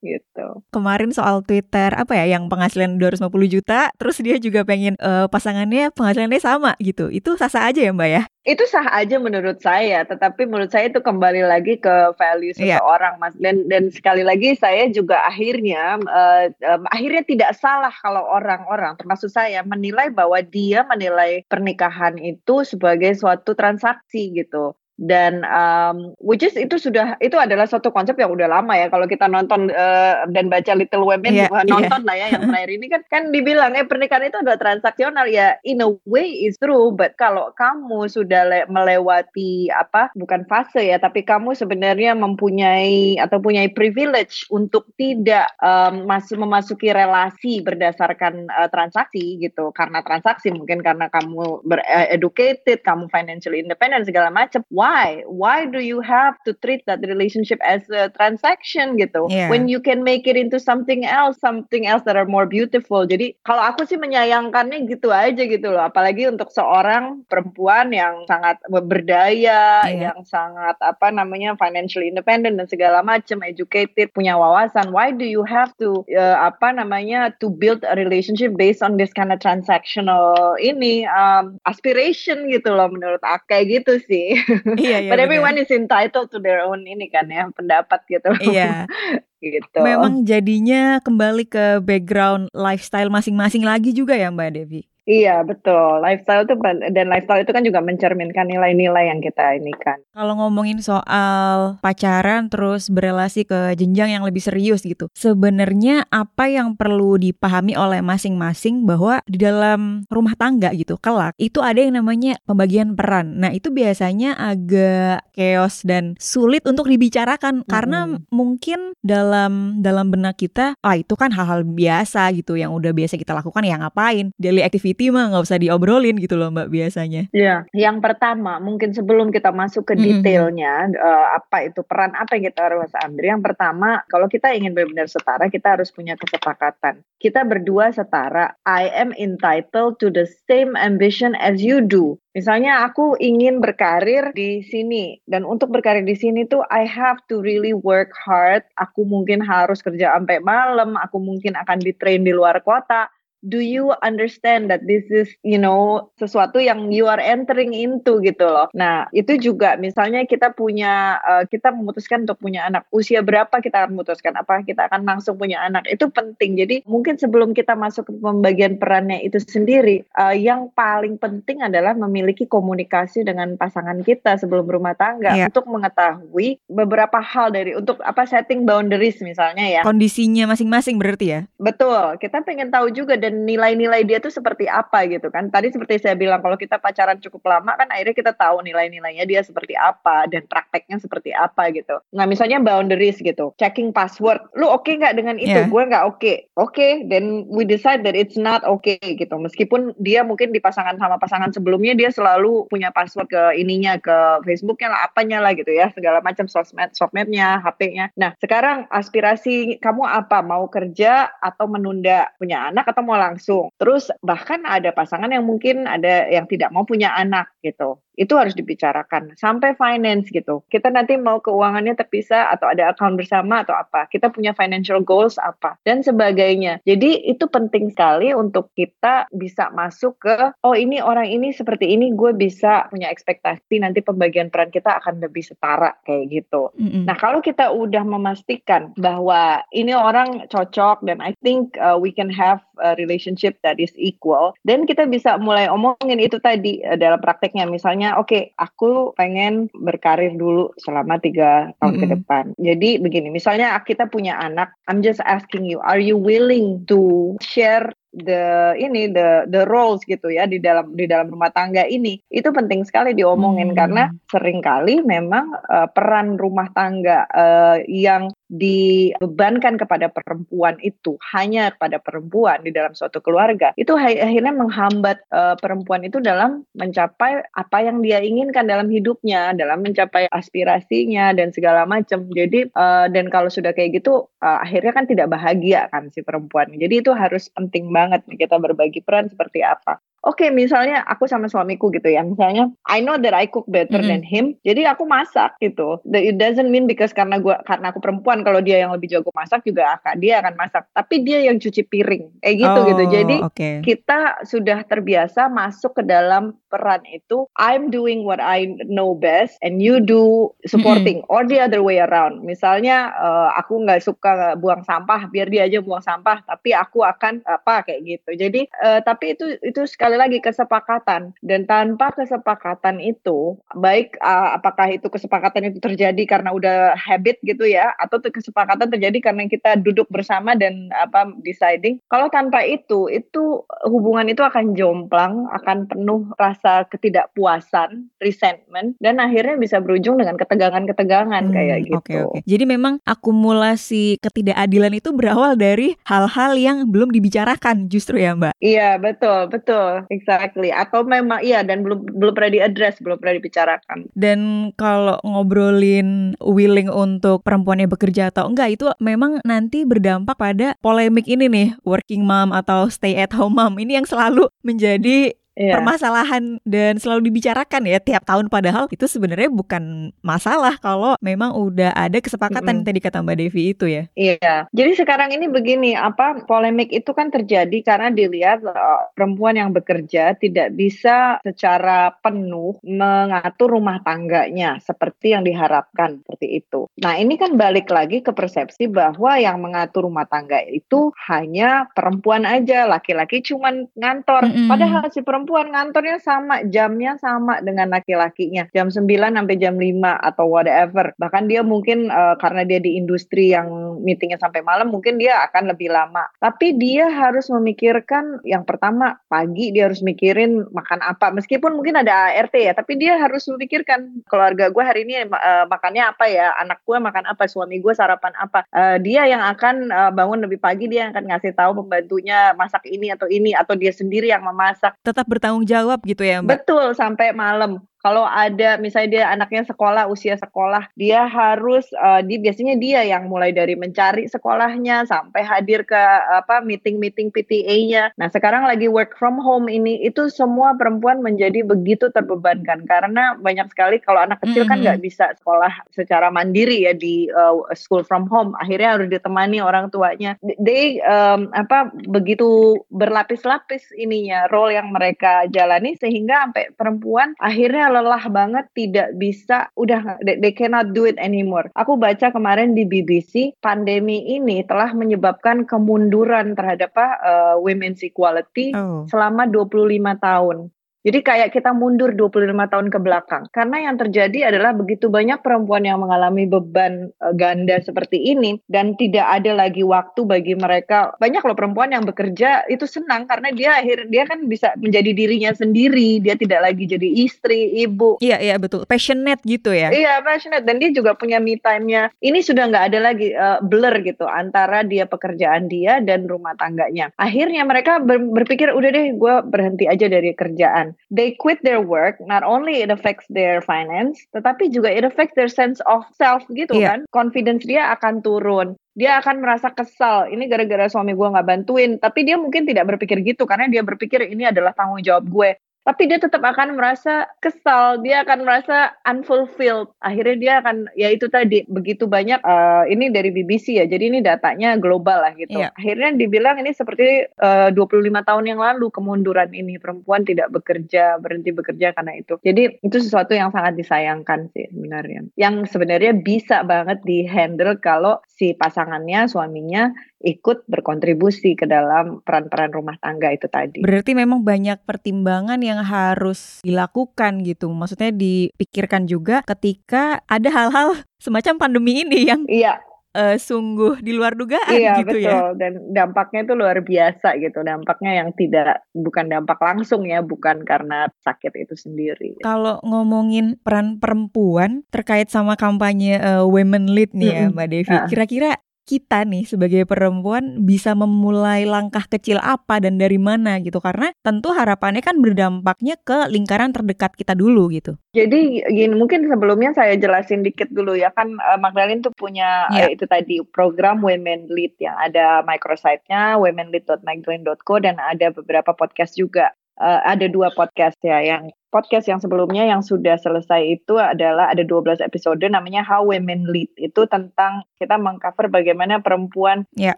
Gitu. 0.00 0.64
Kemarin 0.72 1.12
soal 1.12 1.44
Twitter 1.44 1.92
apa 1.92 2.16
ya 2.16 2.36
yang 2.36 2.48
penghasilan 2.48 2.96
250 2.96 3.28
juta, 3.48 3.92
terus 4.00 4.16
dia 4.24 4.40
juga 4.40 4.64
pengen 4.64 4.96
uh, 5.00 5.28
pasangannya 5.28 5.92
penghasilannya 5.92 6.40
sama 6.40 6.72
gitu. 6.80 7.12
Itu 7.12 7.36
sah-sah 7.36 7.68
aja 7.68 7.80
ya, 7.84 7.92
Mbak 7.92 8.10
ya? 8.10 8.22
Itu 8.40 8.64
sah 8.64 8.88
aja 8.96 9.20
menurut 9.20 9.60
saya, 9.60 10.02
tetapi 10.08 10.48
menurut 10.48 10.72
saya 10.72 10.88
itu 10.88 11.04
kembali 11.04 11.44
lagi 11.44 11.76
ke 11.76 12.16
value 12.16 12.56
iya. 12.56 12.80
seseorang, 12.80 13.20
yeah. 13.20 13.22
Mas. 13.22 13.34
Dan 13.36 13.68
dan 13.68 13.92
sekali 13.92 14.24
lagi 14.24 14.56
saya 14.56 14.88
juga 14.88 15.20
akhirnya 15.28 16.00
uh, 16.00 16.44
um, 16.76 16.82
akhirnya 16.88 17.22
tidak 17.28 17.52
salah 17.60 17.92
kalau 18.00 18.24
orang-orang 18.24 18.96
termasuk 18.96 19.28
saya 19.28 19.60
menilai 19.62 20.08
bahwa 20.08 20.40
dia 20.40 20.82
menilai 20.88 21.44
pernikahan 21.46 22.16
itu 22.16 22.64
sebagai 22.64 23.12
suatu 23.12 23.52
transaksi 23.52 24.32
gitu 24.32 24.72
dan 25.00 25.48
um, 25.48 26.12
which 26.20 26.44
is 26.44 26.52
itu 26.60 26.76
sudah 26.76 27.16
itu 27.24 27.40
adalah 27.40 27.64
suatu 27.64 27.88
konsep 27.88 28.20
yang 28.20 28.28
udah 28.36 28.52
lama 28.52 28.76
ya 28.76 28.92
kalau 28.92 29.08
kita 29.08 29.24
nonton 29.32 29.72
uh, 29.72 30.28
dan 30.28 30.52
baca 30.52 30.76
Little 30.76 31.08
Women 31.08 31.32
yeah, 31.32 31.48
iya. 31.48 31.64
nonton 31.64 32.04
yeah. 32.04 32.08
lah 32.08 32.16
ya 32.20 32.26
yang 32.36 32.44
terakhir 32.52 32.70
ini 32.76 32.86
kan 32.92 33.02
kan 33.08 33.22
dibilang 33.32 33.72
eh 33.72 33.88
pernikahan 33.88 34.28
itu 34.28 34.44
adalah 34.44 34.60
transaksional 34.60 35.24
ya 35.24 35.56
in 35.64 35.80
a 35.80 35.88
way 36.04 36.28
is 36.28 36.60
true 36.60 36.92
but 36.92 37.16
kalau 37.16 37.48
kamu 37.56 38.12
sudah 38.12 38.68
melewati 38.68 39.72
apa 39.72 40.12
bukan 40.12 40.44
fase 40.44 40.92
ya 40.92 41.00
tapi 41.00 41.24
kamu 41.24 41.56
sebenarnya 41.56 42.12
mempunyai 42.12 43.16
atau 43.16 43.40
punya 43.40 43.64
privilege 43.72 44.44
untuk 44.52 44.84
tidak 45.00 45.48
um, 45.64 46.04
masuk 46.04 46.36
memasuki 46.36 46.92
relasi 46.92 47.64
berdasarkan 47.64 48.52
uh, 48.52 48.68
transaksi 48.68 49.40
gitu 49.40 49.72
karena 49.72 50.04
transaksi 50.04 50.52
mungkin 50.52 50.84
karena 50.84 51.08
kamu 51.08 51.64
bereducated 51.64 52.84
kamu 52.84 53.08
financially 53.08 53.64
independent 53.64 54.04
segala 54.04 54.28
macam 54.28 54.60
why 54.68 54.89
why? 55.26 55.66
Do 55.66 55.80
you 55.80 56.00
have 56.00 56.34
to 56.46 56.54
treat 56.58 56.82
that 56.86 57.00
relationship 57.06 57.58
as 57.62 57.86
a 57.90 58.10
transaction 58.14 58.98
gitu? 58.98 59.30
Yeah. 59.30 59.50
when 59.50 59.68
you 59.70 59.80
can 59.82 60.02
make 60.02 60.26
it 60.26 60.36
into 60.36 60.58
something 60.58 61.06
else 61.06 61.38
something 61.38 61.86
else 61.86 62.02
that 62.06 62.16
are 62.16 62.26
more 62.26 62.46
beautiful. 62.46 63.06
Jadi 63.06 63.34
kalau 63.46 63.62
aku 63.62 63.86
sih 63.86 63.96
menyayangkannya 63.96 64.86
gitu 64.90 65.10
aja 65.10 65.42
gitu 65.46 65.70
loh. 65.70 65.86
Apalagi 65.86 66.26
untuk 66.26 66.50
seorang 66.50 67.26
perempuan 67.26 67.90
yang 67.94 68.24
sangat 68.26 68.58
berdaya 68.68 69.84
yeah. 69.86 70.10
yang 70.10 70.22
sangat 70.26 70.76
apa 70.82 71.10
namanya 71.10 71.54
financially 71.56 72.10
independent 72.10 72.58
dan 72.58 72.66
segala 72.66 73.00
macam 73.02 73.40
educated 73.42 74.10
punya 74.14 74.36
wawasan. 74.36 74.90
Why 74.94 75.10
do 75.14 75.26
you 75.26 75.42
have 75.46 75.72
to 75.82 76.02
uh, 76.14 76.38
apa 76.50 76.74
namanya 76.74 77.34
to 77.42 77.50
build 77.50 77.82
a 77.86 77.94
relationship 77.94 78.54
based 78.58 78.82
on 78.82 78.96
this 78.96 79.14
kind 79.14 79.30
of 79.30 79.38
transactional 79.38 80.58
ini 80.60 81.06
um, 81.10 81.58
aspiration 81.66 82.50
gitu 82.50 82.70
loh 82.72 82.90
menurut 82.90 83.22
aku. 83.22 83.42
Kayak 83.50 83.82
gitu 83.82 83.92
sih 84.06 84.26
Iya, 84.80 84.98
iya. 85.06 85.10
But 85.12 85.20
everyone 85.20 85.60
bener. 85.60 85.68
is 85.68 85.70
entitled 85.70 86.32
to 86.32 86.38
their 86.40 86.64
own 86.64 86.88
ini 86.88 87.12
kan 87.12 87.28
ya 87.28 87.52
pendapat 87.52 88.00
gitu. 88.08 88.32
Iya. 88.40 88.88
gitu. 89.44 89.80
Memang 89.80 90.24
jadinya 90.24 91.00
kembali 91.00 91.48
ke 91.48 91.80
background 91.80 92.52
lifestyle 92.52 93.08
masing-masing 93.08 93.64
lagi 93.64 93.92
juga 93.92 94.16
ya 94.16 94.28
Mbak 94.28 94.50
Devi. 94.52 94.82
Iya 95.10 95.42
betul, 95.42 95.98
lifestyle 95.98 96.46
itu 96.46 96.54
dan 96.94 97.06
lifestyle 97.10 97.42
itu 97.42 97.50
kan 97.50 97.66
juga 97.66 97.82
mencerminkan 97.82 98.46
nilai-nilai 98.46 99.10
yang 99.10 99.18
kita 99.18 99.58
ini 99.58 99.74
kan. 99.74 99.98
Kalau 100.14 100.38
ngomongin 100.38 100.78
soal 100.78 101.82
pacaran 101.82 102.46
terus 102.46 102.86
berelasi 102.86 103.42
ke 103.42 103.74
jenjang 103.74 104.14
yang 104.14 104.22
lebih 104.22 104.38
serius 104.38 104.86
gitu, 104.86 105.10
sebenarnya 105.18 106.06
apa 106.14 106.46
yang 106.46 106.78
perlu 106.78 107.18
dipahami 107.18 107.74
oleh 107.74 107.98
masing-masing 108.06 108.86
bahwa 108.86 109.18
di 109.26 109.42
dalam 109.42 110.06
rumah 110.06 110.38
tangga 110.38 110.70
gitu, 110.78 110.94
kelak 111.02 111.34
itu 111.42 111.58
ada 111.58 111.82
yang 111.82 111.98
namanya 111.98 112.38
pembagian 112.46 112.94
peran. 112.94 113.42
Nah 113.42 113.50
itu 113.50 113.74
biasanya 113.74 114.38
agak 114.38 115.26
chaos 115.34 115.82
dan 115.82 116.14
sulit 116.22 116.62
untuk 116.70 116.86
dibicarakan 116.86 117.66
hmm. 117.66 117.66
karena 117.66 118.06
mungkin 118.30 118.94
dalam 119.02 119.82
dalam 119.82 120.14
benak 120.14 120.38
kita, 120.38 120.78
ah 120.86 120.94
itu 120.94 121.18
kan 121.18 121.34
hal-hal 121.34 121.66
biasa 121.66 122.30
gitu 122.38 122.54
yang 122.54 122.70
udah 122.70 122.94
biasa 122.94 123.18
kita 123.18 123.34
lakukan 123.34 123.66
ya 123.66 123.74
ngapain, 123.74 124.30
daily 124.38 124.62
activity 124.62 124.99
activity 125.00 125.16
mah 125.16 125.32
nggak 125.32 125.44
usah 125.48 125.58
diobrolin 125.58 126.16
gitu 126.20 126.36
loh 126.36 126.52
mbak 126.52 126.68
biasanya. 126.68 127.32
Iya, 127.32 127.64
yang 127.72 128.04
pertama 128.04 128.60
mungkin 128.60 128.92
sebelum 128.92 129.32
kita 129.32 129.48
masuk 129.48 129.88
ke 129.88 129.94
detailnya 129.96 130.92
mm-hmm. 130.92 131.00
uh, 131.00 131.26
apa 131.40 131.72
itu 131.72 131.80
peran 131.80 132.12
apa 132.12 132.36
yang 132.36 132.52
kita 132.52 132.60
harus 132.68 132.92
ambil. 133.00 133.24
Yang 133.24 133.42
pertama 133.48 134.04
kalau 134.12 134.28
kita 134.28 134.52
ingin 134.52 134.76
benar-benar 134.76 135.08
setara 135.08 135.48
kita 135.48 135.80
harus 135.80 135.88
punya 135.88 136.20
kesepakatan. 136.20 137.00
Kita 137.16 137.48
berdua 137.48 137.96
setara. 137.96 138.52
I 138.68 138.92
am 138.92 139.16
entitled 139.16 139.96
to 140.04 140.12
the 140.12 140.28
same 140.44 140.76
ambition 140.76 141.32
as 141.40 141.64
you 141.64 141.80
do. 141.80 142.20
Misalnya 142.30 142.86
aku 142.86 143.18
ingin 143.18 143.58
berkarir 143.58 144.30
di 144.36 144.62
sini 144.62 145.18
dan 145.26 145.42
untuk 145.42 145.74
berkarir 145.74 146.06
di 146.06 146.14
sini 146.14 146.46
tuh 146.46 146.62
I 146.70 146.86
have 146.86 147.18
to 147.32 147.42
really 147.42 147.74
work 147.74 148.14
hard. 148.14 148.62
Aku 148.78 149.02
mungkin 149.02 149.42
harus 149.42 149.82
kerja 149.82 150.14
sampai 150.14 150.38
malam, 150.38 150.94
aku 150.94 151.18
mungkin 151.18 151.58
akan 151.58 151.82
di 151.82 151.90
train 151.96 152.22
di 152.22 152.30
luar 152.30 152.62
kota 152.62 153.10
do 153.44 153.60
you 153.60 153.92
understand 154.04 154.68
that 154.68 154.84
this 154.84 155.04
is 155.08 155.32
you 155.40 155.56
know 155.56 156.12
sesuatu 156.20 156.60
yang 156.60 156.92
you 156.92 157.08
are 157.08 157.20
entering 157.20 157.72
into 157.72 158.20
gitu 158.20 158.44
loh. 158.44 158.68
Nah, 158.76 159.08
itu 159.16 159.36
juga 159.40 159.76
misalnya 159.80 160.24
kita 160.28 160.52
punya 160.52 161.20
uh, 161.24 161.44
kita 161.48 161.72
memutuskan 161.72 162.28
untuk 162.28 162.40
punya 162.40 162.68
anak. 162.68 162.84
Usia 162.92 163.24
berapa 163.24 163.60
kita 163.60 163.84
akan 163.84 163.96
memutuskan 163.96 164.36
apa 164.36 164.60
kita 164.64 164.88
akan 164.88 165.04
langsung 165.04 165.40
punya 165.40 165.60
anak. 165.64 165.88
Itu 165.88 166.12
penting. 166.12 166.60
Jadi 166.60 166.84
mungkin 166.84 167.16
sebelum 167.16 167.56
kita 167.56 167.76
masuk 167.76 168.08
ke 168.08 168.12
pembagian 168.20 168.76
perannya 168.76 169.24
itu 169.24 169.40
sendiri, 169.40 170.04
uh, 170.16 170.36
yang 170.36 170.68
paling 170.76 171.16
penting 171.16 171.64
adalah 171.64 171.96
memiliki 171.96 172.44
komunikasi 172.44 173.24
dengan 173.24 173.56
pasangan 173.56 174.04
kita 174.04 174.36
sebelum 174.36 174.68
rumah 174.68 174.96
tangga 174.96 175.32
yeah. 175.36 175.48
untuk 175.48 175.68
mengetahui 175.68 176.60
beberapa 176.68 177.20
hal 177.20 177.52
dari 177.52 177.72
untuk 177.76 178.00
apa 178.04 178.26
setting 178.26 178.68
boundaries 178.68 179.22
misalnya 179.22 179.64
ya. 179.64 179.82
Kondisinya 179.86 180.52
masing-masing 180.52 181.00
berarti 181.00 181.26
ya. 181.26 181.40
Betul. 181.56 182.18
Kita 182.20 182.42
pengen 182.42 182.72
tahu 182.72 182.92
juga 182.92 183.16
dan 183.16 183.29
dan 183.30 183.46
nilai-nilai 183.46 184.02
dia 184.02 184.18
tuh 184.18 184.34
seperti 184.34 184.66
apa 184.66 185.06
gitu 185.06 185.30
kan. 185.30 185.46
Tadi 185.54 185.70
seperti 185.70 186.02
saya 186.02 186.18
bilang 186.18 186.42
kalau 186.42 186.58
kita 186.58 186.82
pacaran 186.82 187.22
cukup 187.22 187.46
lama 187.46 187.78
kan 187.78 187.86
akhirnya 187.94 188.18
kita 188.18 188.32
tahu 188.34 188.66
nilai-nilainya 188.66 189.22
dia 189.22 189.46
seperti 189.46 189.78
apa 189.78 190.26
dan 190.26 190.42
prakteknya 190.50 190.98
seperti 190.98 191.30
apa 191.30 191.70
gitu. 191.70 192.02
Nah 192.10 192.26
misalnya 192.26 192.58
boundaries 192.58 193.22
gitu, 193.22 193.54
checking 193.62 193.94
password. 193.94 194.42
Lu 194.58 194.66
oke 194.66 194.82
okay 194.82 194.98
nggak 194.98 195.14
dengan 195.14 195.38
itu? 195.38 195.54
Yeah. 195.54 195.70
Gue 195.70 195.86
nggak 195.86 196.04
oke. 196.10 196.18
Okay. 196.18 196.36
Oke, 196.58 196.76
okay, 196.76 196.92
then 197.08 197.48
we 197.48 197.62
decide 197.64 198.04
that 198.04 198.18
it's 198.18 198.36
not 198.36 198.60
okay 198.66 198.98
gitu. 199.00 199.32
Meskipun 199.38 199.96
dia 199.96 200.26
mungkin 200.26 200.52
di 200.52 200.60
pasangan 200.60 200.98
sama 200.98 201.16
pasangan 201.16 201.54
sebelumnya 201.54 201.96
dia 201.96 202.10
selalu 202.12 202.68
punya 202.68 202.92
password 202.92 203.30
ke 203.30 203.56
ininya 203.56 203.96
ke 203.96 204.44
Facebooknya 204.44 204.92
lah, 204.92 205.00
apanya 205.08 205.38
lah 205.40 205.54
gitu 205.56 205.70
ya, 205.70 205.88
segala 205.94 206.20
macam 206.20 206.50
sosmed, 206.50 206.92
sosmednya, 206.92 207.62
HP-nya. 207.62 208.12
Nah 208.18 208.34
sekarang 208.42 208.90
aspirasi 208.90 209.78
kamu 209.80 210.04
apa? 210.04 210.42
Mau 210.44 210.68
kerja 210.68 211.30
atau 211.40 211.70
menunda 211.70 212.28
punya 212.36 212.68
anak 212.68 212.90
atau 212.92 213.04
mau 213.04 213.19
langsung. 213.20 213.68
Terus 213.76 214.08
bahkan 214.24 214.64
ada 214.64 214.88
pasangan 214.96 215.28
yang 215.28 215.44
mungkin 215.44 215.84
ada 215.84 216.24
yang 216.32 216.48
tidak 216.48 216.72
mau 216.72 216.88
punya 216.88 217.12
anak 217.12 217.52
gitu 217.60 218.00
itu 218.20 218.36
harus 218.36 218.52
dibicarakan 218.52 219.32
sampai 219.40 219.72
finance 219.80 220.28
gitu. 220.28 220.60
Kita 220.68 220.92
nanti 220.92 221.16
mau 221.16 221.40
keuangannya 221.40 221.96
terpisah 221.96 222.52
atau 222.52 222.68
ada 222.68 222.92
account 222.92 223.16
bersama 223.16 223.64
atau 223.64 223.72
apa. 223.72 224.04
Kita 224.12 224.28
punya 224.28 224.52
financial 224.52 225.00
goals 225.00 225.40
apa 225.40 225.80
dan 225.88 226.04
sebagainya. 226.04 226.84
Jadi 226.84 227.24
itu 227.24 227.48
penting 227.48 227.88
sekali 227.88 228.36
untuk 228.36 228.68
kita 228.76 229.24
bisa 229.32 229.72
masuk 229.72 230.20
ke 230.20 230.52
oh 230.60 230.76
ini 230.76 231.00
orang 231.00 231.32
ini 231.32 231.56
seperti 231.56 231.96
ini 231.96 232.12
gue 232.12 232.36
bisa 232.36 232.84
punya 232.92 233.08
ekspektasi 233.08 233.80
nanti 233.80 234.04
pembagian 234.04 234.52
peran 234.52 234.68
kita 234.68 235.00
akan 235.00 235.24
lebih 235.24 235.40
setara 235.40 235.96
kayak 236.04 236.28
gitu. 236.28 236.68
Mm-hmm. 236.76 237.08
Nah 237.08 237.16
kalau 237.16 237.40
kita 237.40 237.72
udah 237.72 238.04
memastikan 238.04 238.92
bahwa 239.00 239.64
ini 239.72 239.96
orang 239.96 240.44
cocok 240.52 241.08
dan 241.08 241.24
I 241.24 241.32
think 241.40 241.80
uh, 241.80 241.96
we 241.96 242.12
can 242.12 242.28
have 242.28 242.60
a 242.80 242.96
relationship 242.96 243.60
that 243.62 243.76
is 243.78 243.92
equal, 243.96 244.56
dan 244.64 244.88
kita 244.88 245.04
bisa 245.06 245.36
mulai 245.36 245.68
omongin 245.68 246.18
itu 246.18 246.40
tadi 246.40 246.80
uh, 246.82 246.96
dalam 246.96 247.20
prakteknya. 247.20 247.68
Misalnya, 247.68 248.09
oke, 248.16 248.30
okay, 248.30 248.42
aku 248.58 249.12
pengen 249.14 249.68
berkarir 249.76 250.34
dulu 250.34 250.72
selama 250.80 251.20
tiga 251.20 251.70
tahun 251.78 251.98
mm-hmm. 251.98 252.02
ke 252.02 252.14
depan. 252.16 252.44
Jadi 252.56 252.90
begini, 252.98 253.28
misalnya 253.28 253.76
kita 253.84 254.08
punya 254.08 254.38
anak, 254.40 254.72
I'm 254.88 255.04
just 255.04 255.20
asking 255.22 255.68
you, 255.68 255.78
are 255.84 256.00
you 256.00 256.16
willing 256.16 256.86
to 256.90 257.34
share 257.44 257.92
the 258.10 258.74
ini 258.74 259.06
the 259.14 259.46
the 259.46 259.62
roles 259.70 260.02
gitu 260.02 260.34
ya 260.34 260.42
di 260.42 260.58
dalam 260.58 260.90
di 260.98 261.06
dalam 261.06 261.30
rumah 261.30 261.46
tangga 261.54 261.86
ini 261.86 262.18
itu 262.26 262.50
penting 262.50 262.82
sekali 262.82 263.14
diomongin 263.14 263.70
hmm. 263.70 263.78
karena 263.78 264.10
sering 264.26 264.58
kali 264.58 264.98
memang 265.06 265.54
uh, 265.70 265.86
peran 265.94 266.34
rumah 266.34 266.66
tangga 266.74 267.30
uh, 267.30 267.78
yang 267.86 268.34
dibebankan 268.50 269.78
kepada 269.78 270.10
perempuan 270.10 270.74
itu 270.82 271.14
hanya 271.30 271.70
kepada 271.70 272.02
perempuan 272.02 272.66
di 272.66 272.74
dalam 272.74 272.98
suatu 272.98 273.22
keluarga 273.22 273.70
itu 273.78 273.94
akhirnya 273.94 274.50
menghambat 274.50 275.22
uh, 275.30 275.54
perempuan 275.54 276.02
itu 276.02 276.18
dalam 276.18 276.66
mencapai 276.74 277.46
apa 277.54 277.78
yang 277.78 278.02
dia 278.02 278.18
inginkan 278.18 278.66
dalam 278.66 278.90
hidupnya 278.90 279.54
dalam 279.54 279.86
mencapai 279.86 280.26
aspirasinya 280.34 281.30
dan 281.30 281.54
segala 281.54 281.86
macam. 281.86 282.26
Jadi 282.34 282.66
uh, 282.74 283.06
dan 283.06 283.30
kalau 283.30 283.46
sudah 283.46 283.70
kayak 283.70 284.02
gitu 284.02 284.26
uh, 284.42 284.58
akhirnya 284.66 284.90
kan 284.90 285.06
tidak 285.06 285.30
bahagia 285.30 285.86
kan 285.94 286.10
si 286.10 286.26
perempuan. 286.26 286.74
Jadi 286.74 287.06
itu 287.06 287.14
harus 287.14 287.46
penting 287.54 287.94
banget 287.94 288.26
kita 288.26 288.58
berbagi 288.58 288.98
peran 289.06 289.30
seperti 289.30 289.62
apa 289.62 290.02
Oke, 290.20 290.44
okay, 290.44 290.50
misalnya 290.52 291.00
aku 291.08 291.24
sama 291.24 291.48
suamiku 291.48 291.88
gitu 291.88 292.04
ya. 292.04 292.20
Misalnya, 292.20 292.68
I 292.84 293.00
know 293.00 293.16
that 293.16 293.32
I 293.32 293.48
cook 293.48 293.64
better 293.72 293.96
mm 293.96 294.04
-hmm. 294.04 294.12
than 294.12 294.22
him, 294.22 294.44
jadi 294.68 294.92
aku 294.92 295.08
masak 295.08 295.56
gitu. 295.64 295.96
It 296.12 296.36
doesn't 296.36 296.68
mean 296.68 296.84
because 296.84 297.16
karena 297.16 297.40
gua 297.40 297.64
karena 297.64 297.88
aku 297.88 298.04
perempuan, 298.04 298.44
kalau 298.44 298.60
dia 298.60 298.84
yang 298.84 298.92
lebih 298.92 299.08
jago 299.08 299.32
masak 299.32 299.64
juga 299.64 299.96
akan 299.96 300.20
dia 300.20 300.44
akan 300.44 300.60
masak. 300.60 300.84
Tapi 300.92 301.24
dia 301.24 301.40
yang 301.40 301.56
cuci 301.56 301.88
piring, 301.88 302.36
kayak 302.44 302.56
gitu 302.60 302.80
oh, 302.84 302.86
gitu. 302.92 303.02
Jadi 303.08 303.36
okay. 303.40 303.74
kita 303.80 304.44
sudah 304.44 304.84
terbiasa 304.84 305.48
masuk 305.48 305.96
ke 305.96 306.02
dalam 306.04 306.52
peran 306.70 307.02
itu. 307.10 307.50
I'm 307.58 307.90
doing 307.90 308.22
what 308.22 308.38
I 308.38 308.78
know 308.86 309.18
best, 309.18 309.58
and 309.60 309.82
you 309.82 309.98
do 309.98 310.54
supporting, 310.64 311.20
mm 311.22 311.26
-hmm. 311.26 311.34
or 311.34 311.42
the 311.44 311.58
other 311.58 311.82
way 311.82 311.98
around. 311.98 312.46
Misalnya, 312.46 313.10
uh, 313.18 313.50
aku 313.58 313.82
nggak 313.82 314.00
suka 314.06 314.54
buang 314.56 314.86
sampah, 314.86 315.26
biar 315.28 315.50
dia 315.50 315.66
aja 315.66 315.82
buang 315.82 316.00
sampah, 316.00 316.46
tapi 316.46 316.70
aku 316.72 317.02
akan 317.02 317.42
apa 317.44 317.82
kayak 317.82 318.00
gitu. 318.06 318.30
Jadi, 318.38 318.70
uh, 318.80 319.02
tapi 319.02 319.34
itu 319.34 319.58
itu 319.64 319.82
sekali 319.88 320.14
lagi 320.14 320.38
kesepakatan 320.38 321.32
dan 321.40 321.60
tanpa 321.64 322.12
kesepakatan 322.12 323.00
itu 323.00 323.56
baik 323.72 324.20
uh, 324.20 324.60
apakah 324.60 324.92
itu 324.92 325.08
kesepakatan 325.08 325.72
itu 325.72 325.80
terjadi 325.80 326.22
karena 326.28 326.52
udah 326.52 326.92
habit 326.94 327.40
gitu 327.40 327.64
ya 327.64 327.96
atau 327.96 328.20
kesepakatan 328.20 328.92
terjadi 328.92 329.18
karena 329.32 329.48
kita 329.48 329.80
duduk 329.80 330.06
bersama 330.12 330.52
dan 330.52 330.92
apa 330.92 331.32
deciding 331.40 331.98
kalau 332.12 332.28
tanpa 332.28 332.60
itu 332.62 333.08
itu 333.08 333.64
hubungan 333.88 334.28
itu 334.28 334.44
akan 334.44 334.76
jomplang 334.76 335.48
akan 335.56 335.88
penuh 335.88 336.28
rasa 336.36 336.59
ketidakpuasan 336.62 338.12
resentment 338.20 338.94
dan 339.00 339.18
akhirnya 339.18 339.56
bisa 339.56 339.80
berujung 339.80 340.20
dengan 340.20 340.36
ketegangan-ketegangan 340.36 341.44
hmm, 341.50 341.54
kayak 341.54 341.78
gitu. 341.88 341.98
Okay, 342.00 342.18
okay. 342.22 342.40
Jadi 342.44 342.64
memang 342.68 343.00
akumulasi 343.08 344.20
ketidakadilan 344.20 344.92
itu 344.96 345.10
berawal 345.16 345.56
dari 345.56 345.96
hal-hal 346.04 346.54
yang 346.56 346.88
belum 346.88 347.10
dibicarakan 347.10 347.88
justru 347.88 348.20
ya 348.20 348.36
Mbak. 348.36 348.54
Iya 348.60 349.00
betul 349.00 349.48
betul 349.48 350.04
exactly. 350.12 350.70
Atau 350.70 351.02
memang 351.06 351.40
iya 351.40 351.64
dan 351.64 351.82
belum 351.82 352.04
belum 352.16 352.32
pernah 352.36 352.52
diadres, 352.52 353.00
belum 353.00 353.16
pernah 353.18 353.34
dibicarakan. 353.40 353.98
Dan 354.12 354.70
kalau 354.76 355.16
ngobrolin 355.24 356.36
willing 356.42 356.92
untuk 356.92 357.42
perempuannya 357.42 357.88
bekerja 357.88 358.30
atau 358.30 358.48
enggak 358.50 358.76
itu 358.76 358.86
memang 359.00 359.40
nanti 359.42 359.88
berdampak 359.88 360.36
pada 360.36 360.76
polemik 360.84 361.26
ini 361.26 361.48
nih, 361.48 361.68
working 361.82 362.24
mom 362.24 362.52
atau 362.52 362.88
stay 362.92 363.16
at 363.16 363.32
home 363.32 363.56
mom. 363.56 363.76
Ini 363.80 364.02
yang 364.02 364.06
selalu 364.06 364.50
menjadi 364.60 365.34
yeah. 365.60 365.76
permasalahan 365.76 366.56
dan 366.64 366.96
selalu 366.96 367.28
dibicarakan 367.28 367.84
ya 367.84 368.00
tiap 368.00 368.24
tahun 368.24 368.48
padahal 368.48 368.88
itu 368.88 369.04
sebenarnya 369.04 369.52
bukan 369.52 370.08
masalah 370.24 370.80
kalau 370.80 371.20
memang 371.20 371.52
udah 371.52 371.92
ada 371.92 372.16
kesepakatan 372.16 372.80
mm 372.80 372.80
-hmm. 372.80 372.88
tadi 372.88 373.00
kata 373.04 373.18
Mbak 373.20 373.36
Devi 373.36 373.62
itu 373.76 373.84
ya. 373.84 374.02
Iya. 374.16 374.56
Jadi 374.72 374.92
sekarang 374.96 375.36
ini 375.36 375.46
begini, 375.52 375.92
apa 375.92 376.42
polemik 376.48 376.88
itu 376.88 377.12
kan 377.12 377.28
terjadi 377.28 377.78
karena 377.84 378.08
dilihat 378.08 378.64
uh, 378.64 379.12
perempuan 379.12 379.60
yang 379.60 379.70
bekerja 379.76 380.38
tidak 380.40 380.72
bisa 380.72 381.42
secara 381.44 382.14
penuh 382.24 382.80
mengatur 382.86 383.76
rumah 383.76 384.00
tangganya 384.00 384.80
seperti 384.80 385.36
yang 385.36 385.44
diharapkan 385.44 386.24
seperti 386.24 386.62
itu. 386.64 386.88
Nah, 387.02 387.18
ini 387.18 387.36
kan 387.36 387.58
balik 387.58 387.90
lagi 387.90 388.24
ke 388.24 388.32
persepsi 388.32 388.88
bahwa 388.88 389.36
yang 389.36 389.60
mengatur 389.60 390.06
rumah 390.08 390.24
tangga 390.24 390.62
itu 390.64 391.12
hanya 391.28 391.90
perempuan 391.92 392.46
aja, 392.46 392.86
laki-laki 392.86 393.42
cuman 393.44 393.90
ngantor. 393.98 394.46
Mm 394.48 394.52
-hmm. 394.54 394.68
Padahal 394.70 395.04
si 395.10 395.20
perempuan 395.20 395.49
perempuan 395.50 395.74
ngantornya 395.74 396.22
sama, 396.22 396.62
jamnya 396.70 397.18
sama 397.18 397.58
dengan 397.58 397.90
laki-lakinya. 397.90 398.70
Jam 398.70 398.86
9 398.86 399.02
sampai 399.34 399.58
jam 399.58 399.74
5 399.74 399.98
atau 399.98 400.46
whatever. 400.46 401.10
Bahkan 401.18 401.50
dia 401.50 401.66
mungkin 401.66 402.06
uh, 402.06 402.38
karena 402.38 402.62
dia 402.62 402.78
di 402.78 402.94
industri 402.94 403.50
yang 403.50 403.98
meetingnya 403.98 404.38
sampai 404.38 404.62
malam, 404.62 404.94
mungkin 404.94 405.18
dia 405.18 405.42
akan 405.50 405.74
lebih 405.74 405.90
lama. 405.90 406.30
Tapi 406.38 406.78
dia 406.78 407.10
harus 407.10 407.50
memikirkan 407.50 408.46
yang 408.46 408.62
pertama 408.62 409.18
pagi 409.26 409.74
dia 409.74 409.90
harus 409.90 410.06
mikirin 410.06 410.70
makan 410.70 411.02
apa. 411.02 411.34
Meskipun 411.34 411.74
mungkin 411.74 411.98
ada 411.98 412.30
ART 412.30 412.54
ya, 412.54 412.70
tapi 412.70 412.94
dia 412.94 413.18
harus 413.18 413.42
memikirkan 413.50 414.22
keluarga 414.30 414.70
gue 414.70 414.84
hari 414.86 415.02
ini 415.02 415.26
uh, 415.26 415.66
makannya 415.66 416.14
apa 416.14 416.30
ya, 416.30 416.54
anak 416.62 416.78
gue 416.86 416.94
makan 416.94 417.26
apa, 417.26 417.50
suami 417.50 417.82
gue 417.82 417.90
sarapan 417.90 418.38
apa. 418.38 418.62
Uh, 418.70 419.02
dia 419.02 419.26
yang 419.26 419.42
akan 419.42 419.90
uh, 419.90 420.14
bangun 420.14 420.46
lebih 420.46 420.62
pagi, 420.62 420.86
dia 420.86 421.10
yang 421.10 421.10
akan 421.10 421.26
ngasih 421.26 421.58
tahu 421.58 421.82
pembantunya 421.82 422.54
masak 422.54 422.86
ini 422.86 423.10
atau 423.10 423.26
ini 423.26 423.50
atau 423.50 423.74
dia 423.74 423.90
sendiri 423.90 424.30
yang 424.30 424.46
memasak. 424.46 424.94
Tetap 425.02 425.26
ber 425.26 425.39
bertanggung 425.40 425.64
jawab 425.64 426.04
gitu 426.04 426.20
ya 426.20 426.44
Mbak? 426.44 426.68
Betul, 426.68 426.92
sampai 426.92 427.32
malam. 427.32 427.80
Kalau 428.00 428.24
ada 428.24 428.80
misalnya 428.80 429.10
dia 429.12 429.24
anaknya 429.28 429.68
sekolah 429.68 430.08
usia 430.08 430.40
sekolah, 430.40 430.88
dia 430.96 431.28
harus 431.28 431.84
uh, 432.00 432.24
di 432.24 432.40
biasanya 432.40 432.80
dia 432.80 433.04
yang 433.04 433.28
mulai 433.28 433.52
dari 433.52 433.76
mencari 433.76 434.24
sekolahnya 434.24 435.04
sampai 435.04 435.44
hadir 435.44 435.84
ke 435.84 436.00
apa 436.32 436.64
meeting-meeting 436.64 437.28
PTA-nya. 437.28 438.16
Nah, 438.16 438.32
sekarang 438.32 438.64
lagi 438.64 438.88
work 438.88 439.20
from 439.20 439.36
home 439.36 439.68
ini 439.68 440.00
itu 440.00 440.32
semua 440.32 440.72
perempuan 440.80 441.20
menjadi 441.20 441.60
begitu 441.60 442.08
terbebankan 442.08 442.88
karena 442.88 443.36
banyak 443.36 443.68
sekali 443.68 444.00
kalau 444.00 444.24
anak 444.24 444.40
kecil 444.40 444.64
mm 444.64 444.72
-hmm. 444.72 444.72
kan 444.72 444.78
nggak 444.80 445.00
bisa 445.04 445.24
sekolah 445.36 445.72
secara 445.92 446.32
mandiri 446.32 446.88
ya 446.88 446.96
di 446.96 447.28
uh, 447.28 447.60
school 447.76 448.00
from 448.00 448.24
home. 448.32 448.56
Akhirnya 448.56 448.96
harus 448.96 449.12
ditemani 449.12 449.60
orang 449.60 449.92
tuanya. 449.92 450.40
They 450.56 451.04
um, 451.04 451.52
apa 451.52 451.92
begitu 452.08 452.80
berlapis-lapis 452.88 453.92
ininya 453.92 454.48
role 454.48 454.72
yang 454.72 454.88
mereka 454.88 455.44
jalani 455.52 456.00
sehingga 456.00 456.48
sampai 456.48 456.72
perempuan 456.72 457.36
akhirnya 457.36 457.89
lelah 457.90 458.24
banget 458.30 458.66
tidak 458.72 459.12
bisa 459.18 459.68
udah 459.76 460.22
they 460.22 460.54
cannot 460.54 460.94
do 460.96 461.04
it 461.04 461.18
anymore. 461.18 461.68
Aku 461.74 461.98
baca 461.98 462.30
kemarin 462.30 462.72
di 462.72 462.86
BBC 462.86 463.58
pandemi 463.60 464.24
ini 464.32 464.62
telah 464.64 464.94
menyebabkan 464.94 465.68
kemunduran 465.68 466.54
terhadap 466.54 466.94
uh, 466.96 467.58
women's 467.60 468.00
equality 468.00 468.72
oh. 468.72 469.04
selama 469.10 469.50
25 469.50 470.00
tahun. 470.22 470.70
Jadi 471.00 471.24
kayak 471.24 471.56
kita 471.56 471.72
mundur 471.72 472.12
25 472.12 472.52
tahun 472.68 472.86
ke 472.92 472.98
belakang. 473.00 473.48
Karena 473.48 473.88
yang 473.88 473.96
terjadi 473.96 474.52
adalah 474.52 474.76
begitu 474.76 475.08
banyak 475.08 475.40
perempuan 475.40 475.88
yang 475.88 475.96
mengalami 476.04 476.44
beban 476.44 477.08
uh, 477.24 477.32
ganda 477.32 477.80
seperti 477.80 478.20
ini 478.20 478.60
dan 478.68 478.92
tidak 479.00 479.24
ada 479.24 479.56
lagi 479.56 479.80
waktu 479.80 480.28
bagi 480.28 480.52
mereka. 480.60 481.16
Banyak 481.16 481.40
loh 481.40 481.56
perempuan 481.56 481.96
yang 481.96 482.04
bekerja 482.04 482.68
itu 482.68 482.84
senang 482.84 483.24
karena 483.24 483.48
dia 483.56 483.80
akhir 483.80 484.12
dia 484.12 484.28
kan 484.28 484.44
bisa 484.44 484.76
menjadi 484.76 485.16
dirinya 485.16 485.56
sendiri. 485.56 486.20
Dia 486.20 486.36
tidak 486.36 486.68
lagi 486.68 486.84
jadi 486.84 487.08
istri, 487.24 487.80
ibu. 487.80 488.20
Iya, 488.20 488.36
iya 488.36 488.56
betul. 488.60 488.84
Passionate 488.84 489.40
gitu 489.48 489.72
ya. 489.72 489.88
Iya, 489.88 490.20
passionate 490.20 490.68
dan 490.68 490.76
dia 490.84 490.92
juga 490.92 491.16
punya 491.16 491.40
me 491.40 491.56
time-nya. 491.56 492.12
Ini 492.20 492.44
sudah 492.44 492.68
nggak 492.68 492.84
ada 492.92 492.98
lagi 493.00 493.32
uh, 493.32 493.64
blur 493.64 494.04
gitu 494.04 494.28
antara 494.28 494.84
dia 494.84 495.08
pekerjaan 495.08 495.72
dia 495.72 496.04
dan 496.04 496.28
rumah 496.28 496.52
tangganya. 496.60 497.08
Akhirnya 497.16 497.64
mereka 497.64 498.04
ber 498.04 498.20
berpikir 498.20 498.68
udah 498.76 498.90
deh 498.92 499.16
gue 499.16 499.34
berhenti 499.48 499.88
aja 499.88 500.04
dari 500.04 500.36
kerjaan 500.36 500.89
they 501.10 501.34
quit 501.38 501.60
their 501.62 501.82
work, 501.82 502.18
not 502.22 502.42
only 502.42 502.82
it 502.82 502.90
affects 502.90 503.26
their 503.30 503.60
finance, 503.62 504.20
tetapi 504.34 504.70
juga 504.72 504.90
it 504.90 505.04
affects 505.06 505.34
their 505.34 505.50
sense 505.50 505.78
of 505.88 506.04
self 506.16 506.44
gitu 506.52 506.76
yeah. 506.76 506.96
kan. 506.96 507.00
Confidence 507.10 507.66
dia 507.66 507.90
akan 507.94 508.20
turun. 508.24 508.78
Dia 508.98 509.22
akan 509.22 509.40
merasa 509.40 509.70
kesal. 509.72 510.28
Ini 510.28 510.50
gara-gara 510.50 510.90
suami 510.90 511.14
gue 511.14 511.28
nggak 511.32 511.46
bantuin. 511.46 511.96
Tapi 511.96 512.26
dia 512.26 512.36
mungkin 512.36 512.66
tidak 512.66 512.90
berpikir 512.90 513.22
gitu 513.22 513.46
karena 513.46 513.70
dia 513.70 513.80
berpikir 513.80 514.28
ini 514.28 514.50
adalah 514.50 514.74
tanggung 514.76 515.00
jawab 515.00 515.24
gue. 515.30 515.50
Tapi 515.80 516.12
dia 516.12 516.20
tetap 516.20 516.44
akan 516.44 516.76
merasa 516.76 517.24
kesal, 517.40 518.04
dia 518.04 518.20
akan 518.20 518.44
merasa 518.44 518.92
unfulfilled. 519.08 519.88
Akhirnya 520.04 520.36
dia 520.36 520.52
akan 520.60 520.76
ya 520.92 521.08
itu 521.08 521.26
tadi 521.32 521.64
begitu 521.66 522.04
banyak 522.04 522.44
uh, 522.44 522.84
ini 522.84 523.08
dari 523.08 523.32
BBC 523.32 523.80
ya. 523.80 523.88
Jadi 523.88 524.12
ini 524.12 524.18
datanya 524.20 524.76
global 524.76 525.24
lah 525.24 525.32
gitu. 525.34 525.56
Yeah. 525.56 525.72
Akhirnya 525.74 526.12
dibilang 526.20 526.60
ini 526.60 526.76
seperti 526.76 527.32
uh, 527.40 527.72
25 527.72 528.12
tahun 528.12 528.44
yang 528.44 528.60
lalu 528.60 528.92
kemunduran 528.92 529.50
ini 529.56 529.80
perempuan 529.80 530.28
tidak 530.28 530.52
bekerja, 530.52 531.16
berhenti 531.16 531.50
bekerja 531.50 531.96
karena 531.96 532.12
itu. 532.20 532.36
Jadi 532.44 532.84
itu 532.84 532.96
sesuatu 533.00 533.32
yang 533.32 533.48
sangat 533.48 533.80
disayangkan 533.80 534.52
sih 534.52 534.68
sebenarnya. 534.68 535.32
Yang 535.40 535.72
sebenarnya 535.72 536.12
bisa 536.12 536.60
banget 536.60 537.00
dihandle 537.08 537.80
kalau 537.80 538.20
si 538.28 538.52
pasangannya, 538.52 539.32
suaminya 539.32 539.92
ikut 540.20 540.68
berkontribusi 540.68 541.56
ke 541.56 541.64
dalam 541.64 542.20
peran-peran 542.20 542.76
rumah 542.76 543.00
tangga 543.00 543.32
itu 543.32 543.48
tadi. 543.48 543.80
Berarti 543.80 544.12
memang 544.12 544.44
banyak 544.44 544.84
pertimbangan 544.84 545.64
yang 545.70 545.80
harus 545.86 546.58
dilakukan 546.66 547.46
gitu. 547.46 547.70
Maksudnya 547.70 548.10
dipikirkan 548.10 549.06
juga 549.06 549.46
ketika 549.46 550.20
ada 550.26 550.48
hal-hal 550.50 550.98
semacam 551.24 551.54
pandemi 551.56 552.02
ini 552.02 552.26
yang 552.26 552.42
Iya, 552.50 552.82
uh, 553.14 553.36
sungguh 553.38 553.98
di 554.02 554.12
luar 554.14 554.38
dugaan 554.38 554.70
iya, 554.70 554.98
gitu 555.02 555.14
betul. 555.18 555.26
ya. 555.26 555.54
dan 555.58 555.72
dampaknya 555.90 556.40
itu 556.46 556.54
luar 556.54 556.78
biasa 556.82 557.28
gitu. 557.38 557.58
Dampaknya 557.62 558.12
yang 558.22 558.28
tidak 558.34 558.86
bukan 558.94 559.26
dampak 559.30 559.58
langsung 559.58 560.06
ya, 560.06 560.22
bukan 560.22 560.62
karena 560.62 561.10
sakit 561.22 561.52
itu 561.58 561.74
sendiri. 561.74 562.38
Kalau 562.42 562.78
ngomongin 562.86 563.58
peran 563.60 563.98
perempuan 563.98 564.86
terkait 564.90 565.30
sama 565.30 565.54
kampanye 565.58 566.18
uh, 566.20 566.44
Women 566.46 566.90
Lead 566.92 567.14
nih 567.14 567.30
ya, 567.30 567.42
Mbak 567.50 567.68
Devi. 567.70 567.96
Kira-kira 568.10 568.50
kita 568.90 569.22
nih 569.22 569.46
sebagai 569.46 569.86
perempuan 569.86 570.66
bisa 570.66 570.98
memulai 570.98 571.62
langkah 571.62 572.02
kecil 572.10 572.42
apa 572.42 572.82
dan 572.82 572.98
dari 572.98 573.22
mana 573.22 573.62
gitu 573.62 573.78
karena 573.78 574.10
tentu 574.26 574.50
harapannya 574.50 574.98
kan 574.98 575.22
berdampaknya 575.22 575.94
ke 576.02 576.26
lingkaran 576.26 576.74
terdekat 576.74 577.14
kita 577.14 577.38
dulu 577.38 577.70
gitu. 577.70 577.94
Jadi 578.10 578.66
gini 578.66 578.98
mungkin 578.98 579.30
sebelumnya 579.30 579.70
saya 579.78 579.94
jelasin 579.94 580.42
dikit 580.42 580.66
dulu 580.74 580.98
ya 580.98 581.14
kan 581.14 581.38
uh, 581.38 581.62
Magdalene 581.62 582.02
tuh 582.02 582.10
punya 582.18 582.66
yeah. 582.74 582.90
uh, 582.90 582.90
itu 582.90 583.06
tadi 583.06 583.38
program 583.54 584.02
Women 584.02 584.50
Lead 584.50 584.74
yang 584.82 584.98
ada 584.98 585.46
microsite-nya 585.46 586.42
womenlead.magdalene.co 586.42 587.74
dan 587.78 588.02
ada 588.02 588.34
beberapa 588.34 588.74
podcast 588.74 589.14
juga 589.14 589.54
uh, 589.78 590.02
ada 590.02 590.26
dua 590.26 590.50
podcast 590.50 590.98
ya 591.06 591.22
yang 591.22 591.54
podcast 591.70 592.10
yang 592.10 592.18
sebelumnya 592.18 592.66
yang 592.66 592.82
sudah 592.82 593.16
selesai 593.16 593.80
itu 593.80 593.96
adalah 593.96 594.50
ada 594.50 594.66
12 594.66 594.98
episode 595.00 595.40
namanya 595.46 595.86
How 595.86 596.02
Women 596.02 596.50
Lead. 596.50 596.70
Itu 596.74 597.06
tentang 597.06 597.62
kita 597.78 597.96
mengcover 597.96 598.50
bagaimana 598.50 599.00
perempuan 599.00 599.64
yeah. 599.78 599.96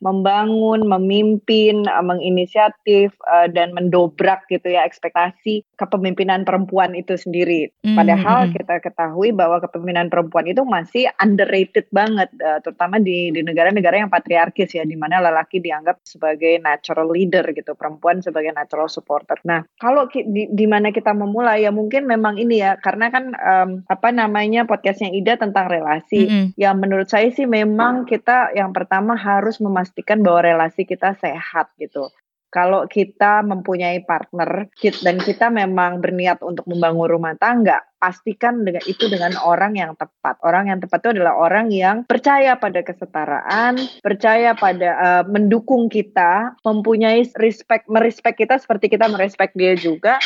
membangun, 0.00 0.86
memimpin, 0.86 1.84
eh, 1.84 2.04
menginisiatif 2.06 3.12
uh, 3.26 3.50
dan 3.50 3.74
mendobrak 3.74 4.46
gitu 4.48 4.72
ya 4.72 4.86
ekspektasi 4.86 5.66
kepemimpinan 5.76 6.46
perempuan 6.46 6.94
itu 6.94 7.18
sendiri. 7.18 7.74
Mm-hmm. 7.82 7.98
Padahal 7.98 8.40
kita 8.54 8.80
ketahui 8.80 9.34
bahwa 9.34 9.60
kepemimpinan 9.60 10.08
perempuan 10.08 10.46
itu 10.48 10.62
masih 10.62 11.10
underrated 11.18 11.90
banget 11.90 12.30
uh, 12.40 12.62
terutama 12.62 13.02
di 13.02 13.34
di 13.34 13.42
negara-negara 13.42 14.06
yang 14.06 14.08
patriarkis 14.08 14.72
ya 14.72 14.86
di 14.86 14.94
mana 14.94 15.18
lelaki 15.20 15.58
dianggap 15.58 16.00
sebagai 16.06 16.62
natural 16.62 17.10
leader 17.10 17.44
gitu, 17.52 17.74
perempuan 17.74 18.22
sebagai 18.22 18.54
natural 18.54 18.86
supporter. 18.86 19.36
Nah, 19.42 19.66
kalau 19.82 20.06
di, 20.08 20.48
di 20.48 20.66
mana 20.70 20.94
kita 20.94 21.10
memulai 21.12 21.55
ya 21.56 21.74
mungkin 21.74 22.04
memang 22.04 22.36
ini 22.36 22.60
ya 22.62 22.76
karena 22.78 23.10
kan 23.10 23.32
um, 23.36 23.70
apa 23.88 24.12
namanya 24.12 24.68
podcastnya 24.68 25.12
Ida 25.12 25.40
tentang 25.40 25.72
relasi. 25.72 26.28
Mm 26.28 26.30
-hmm. 26.30 26.46
Ya 26.60 26.70
menurut 26.76 27.08
saya 27.08 27.32
sih 27.32 27.48
memang 27.48 28.04
kita 28.04 28.52
yang 28.54 28.70
pertama 28.76 29.16
harus 29.16 29.58
memastikan 29.58 30.20
bahwa 30.22 30.44
relasi 30.44 30.84
kita 30.84 31.16
sehat 31.18 31.72
gitu 31.80 32.12
kalau 32.56 32.88
kita 32.88 33.44
mempunyai 33.44 34.00
partner 34.06 34.72
dan 35.04 35.20
kita 35.20 35.52
memang 35.52 36.00
berniat 36.00 36.40
untuk 36.40 36.64
membangun 36.64 37.04
rumah 37.04 37.36
tangga, 37.36 37.84
pastikan 38.00 38.64
dengan 38.64 38.80
itu 38.88 39.12
dengan 39.12 39.36
orang 39.44 39.76
yang 39.76 39.92
tepat. 39.98 40.40
Orang 40.40 40.72
yang 40.72 40.80
tepat 40.80 41.04
itu 41.04 41.20
adalah 41.20 41.36
orang 41.36 41.68
yang 41.68 42.08
percaya 42.08 42.56
pada 42.56 42.80
kesetaraan, 42.80 43.76
percaya 44.00 44.56
pada 44.56 44.90
uh, 44.96 45.24
mendukung 45.28 45.92
kita, 45.92 46.56
mempunyai 46.64 47.28
respect, 47.36 47.90
merespek 47.92 48.40
kita 48.40 48.56
seperti 48.56 48.88
kita 48.88 49.10
merespek 49.10 49.52
dia 49.52 49.76
juga 49.76 50.16